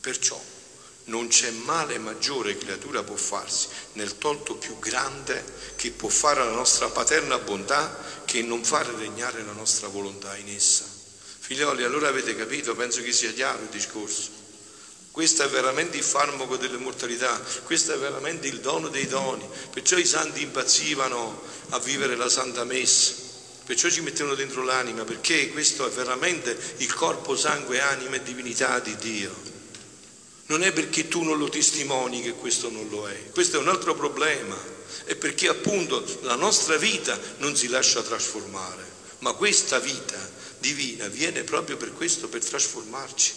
Perciò 0.00 0.51
non 1.04 1.28
c'è 1.28 1.50
male 1.50 1.98
maggiore 1.98 2.56
che 2.56 2.64
creatura 2.64 3.02
può 3.02 3.16
farsi 3.16 3.68
nel 3.94 4.18
tolto 4.18 4.54
più 4.56 4.78
grande 4.78 5.44
che 5.76 5.90
può 5.90 6.08
fare 6.08 6.40
alla 6.40 6.52
nostra 6.52 6.88
paterna 6.88 7.38
bontà 7.38 8.22
che 8.24 8.42
non 8.42 8.62
fare 8.62 8.94
regnare 8.96 9.42
la 9.42 9.52
nostra 9.52 9.88
volontà 9.88 10.36
in 10.36 10.48
essa. 10.48 10.84
Figlioli, 11.38 11.82
allora 11.82 12.08
avete 12.08 12.36
capito? 12.36 12.74
Penso 12.76 13.02
che 13.02 13.12
sia 13.12 13.32
chiaro 13.32 13.62
il 13.62 13.68
discorso. 13.68 14.40
Questo 15.10 15.42
è 15.42 15.48
veramente 15.48 15.98
il 15.98 16.02
farmaco 16.02 16.56
dell'immortalità, 16.56 17.38
questo 17.64 17.92
è 17.92 17.98
veramente 17.98 18.46
il 18.46 18.60
dono 18.60 18.88
dei 18.88 19.06
doni. 19.06 19.46
Perciò 19.70 19.98
i 19.98 20.06
santi 20.06 20.40
impazzivano 20.40 21.42
a 21.70 21.78
vivere 21.80 22.16
la 22.16 22.30
Santa 22.30 22.64
Messa, 22.64 23.12
perciò 23.66 23.90
ci 23.90 24.00
mettevano 24.00 24.34
dentro 24.34 24.62
l'anima, 24.62 25.04
perché 25.04 25.50
questo 25.50 25.86
è 25.86 25.90
veramente 25.90 26.56
il 26.78 26.94
corpo, 26.94 27.36
sangue, 27.36 27.80
anima 27.80 28.16
e 28.16 28.22
divinità 28.22 28.78
di 28.78 28.96
Dio. 28.96 29.51
Non 30.46 30.62
è 30.62 30.72
perché 30.72 31.08
tu 31.08 31.22
non 31.22 31.38
lo 31.38 31.48
testimoni 31.48 32.20
che 32.20 32.32
questo 32.32 32.68
non 32.70 32.88
lo 32.88 33.08
è, 33.08 33.30
questo 33.30 33.56
è 33.56 33.60
un 33.60 33.68
altro 33.68 33.94
problema, 33.94 34.56
è 35.04 35.14
perché 35.16 35.48
appunto 35.48 36.04
la 36.22 36.34
nostra 36.34 36.76
vita 36.76 37.18
non 37.38 37.56
si 37.56 37.68
lascia 37.68 38.02
trasformare, 38.02 38.84
ma 39.20 39.32
questa 39.32 39.78
vita 39.78 40.18
divina 40.58 41.08
viene 41.08 41.42
proprio 41.42 41.76
per 41.76 41.92
questo, 41.92 42.28
per 42.28 42.44
trasformarci. 42.44 43.32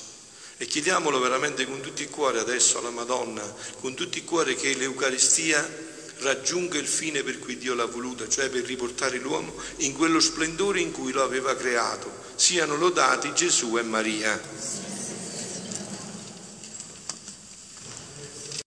E 0.58 0.68
chiediamolo 0.68 1.20
veramente 1.20 1.65
con 1.65 1.82
tutto 1.82 2.02
il 2.02 2.10
cuore 2.10 2.39
adesso 2.39 2.78
alla 2.78 2.89
Madonna, 2.89 3.44
con 3.82 3.94
tutto 3.94 4.18
il 4.18 4.24
cuore 4.24 4.56
che 4.56 4.74
l'Eucaristia 4.74 5.94
raggiunga 6.20 6.78
il 6.78 6.88
fine 6.88 7.24
per 7.24 7.39
cui 7.39 7.58
Dio 7.58 7.74
l'ha 7.74 7.86
voluta, 7.86 8.30
cioè 8.30 8.50
per 8.50 8.63
riportare 8.63 9.18
l'uomo 9.18 9.54
in 9.78 9.94
quello 9.94 10.20
splendore 10.20 10.80
in 10.80 10.91
cui 10.91 11.12
lo 11.12 11.24
aveva 11.24 11.56
creato. 11.56 12.10
Siano 12.36 12.78
lodati 12.78 13.34
Gesù 13.34 13.78
e 13.78 13.84
Maria. 13.84 14.41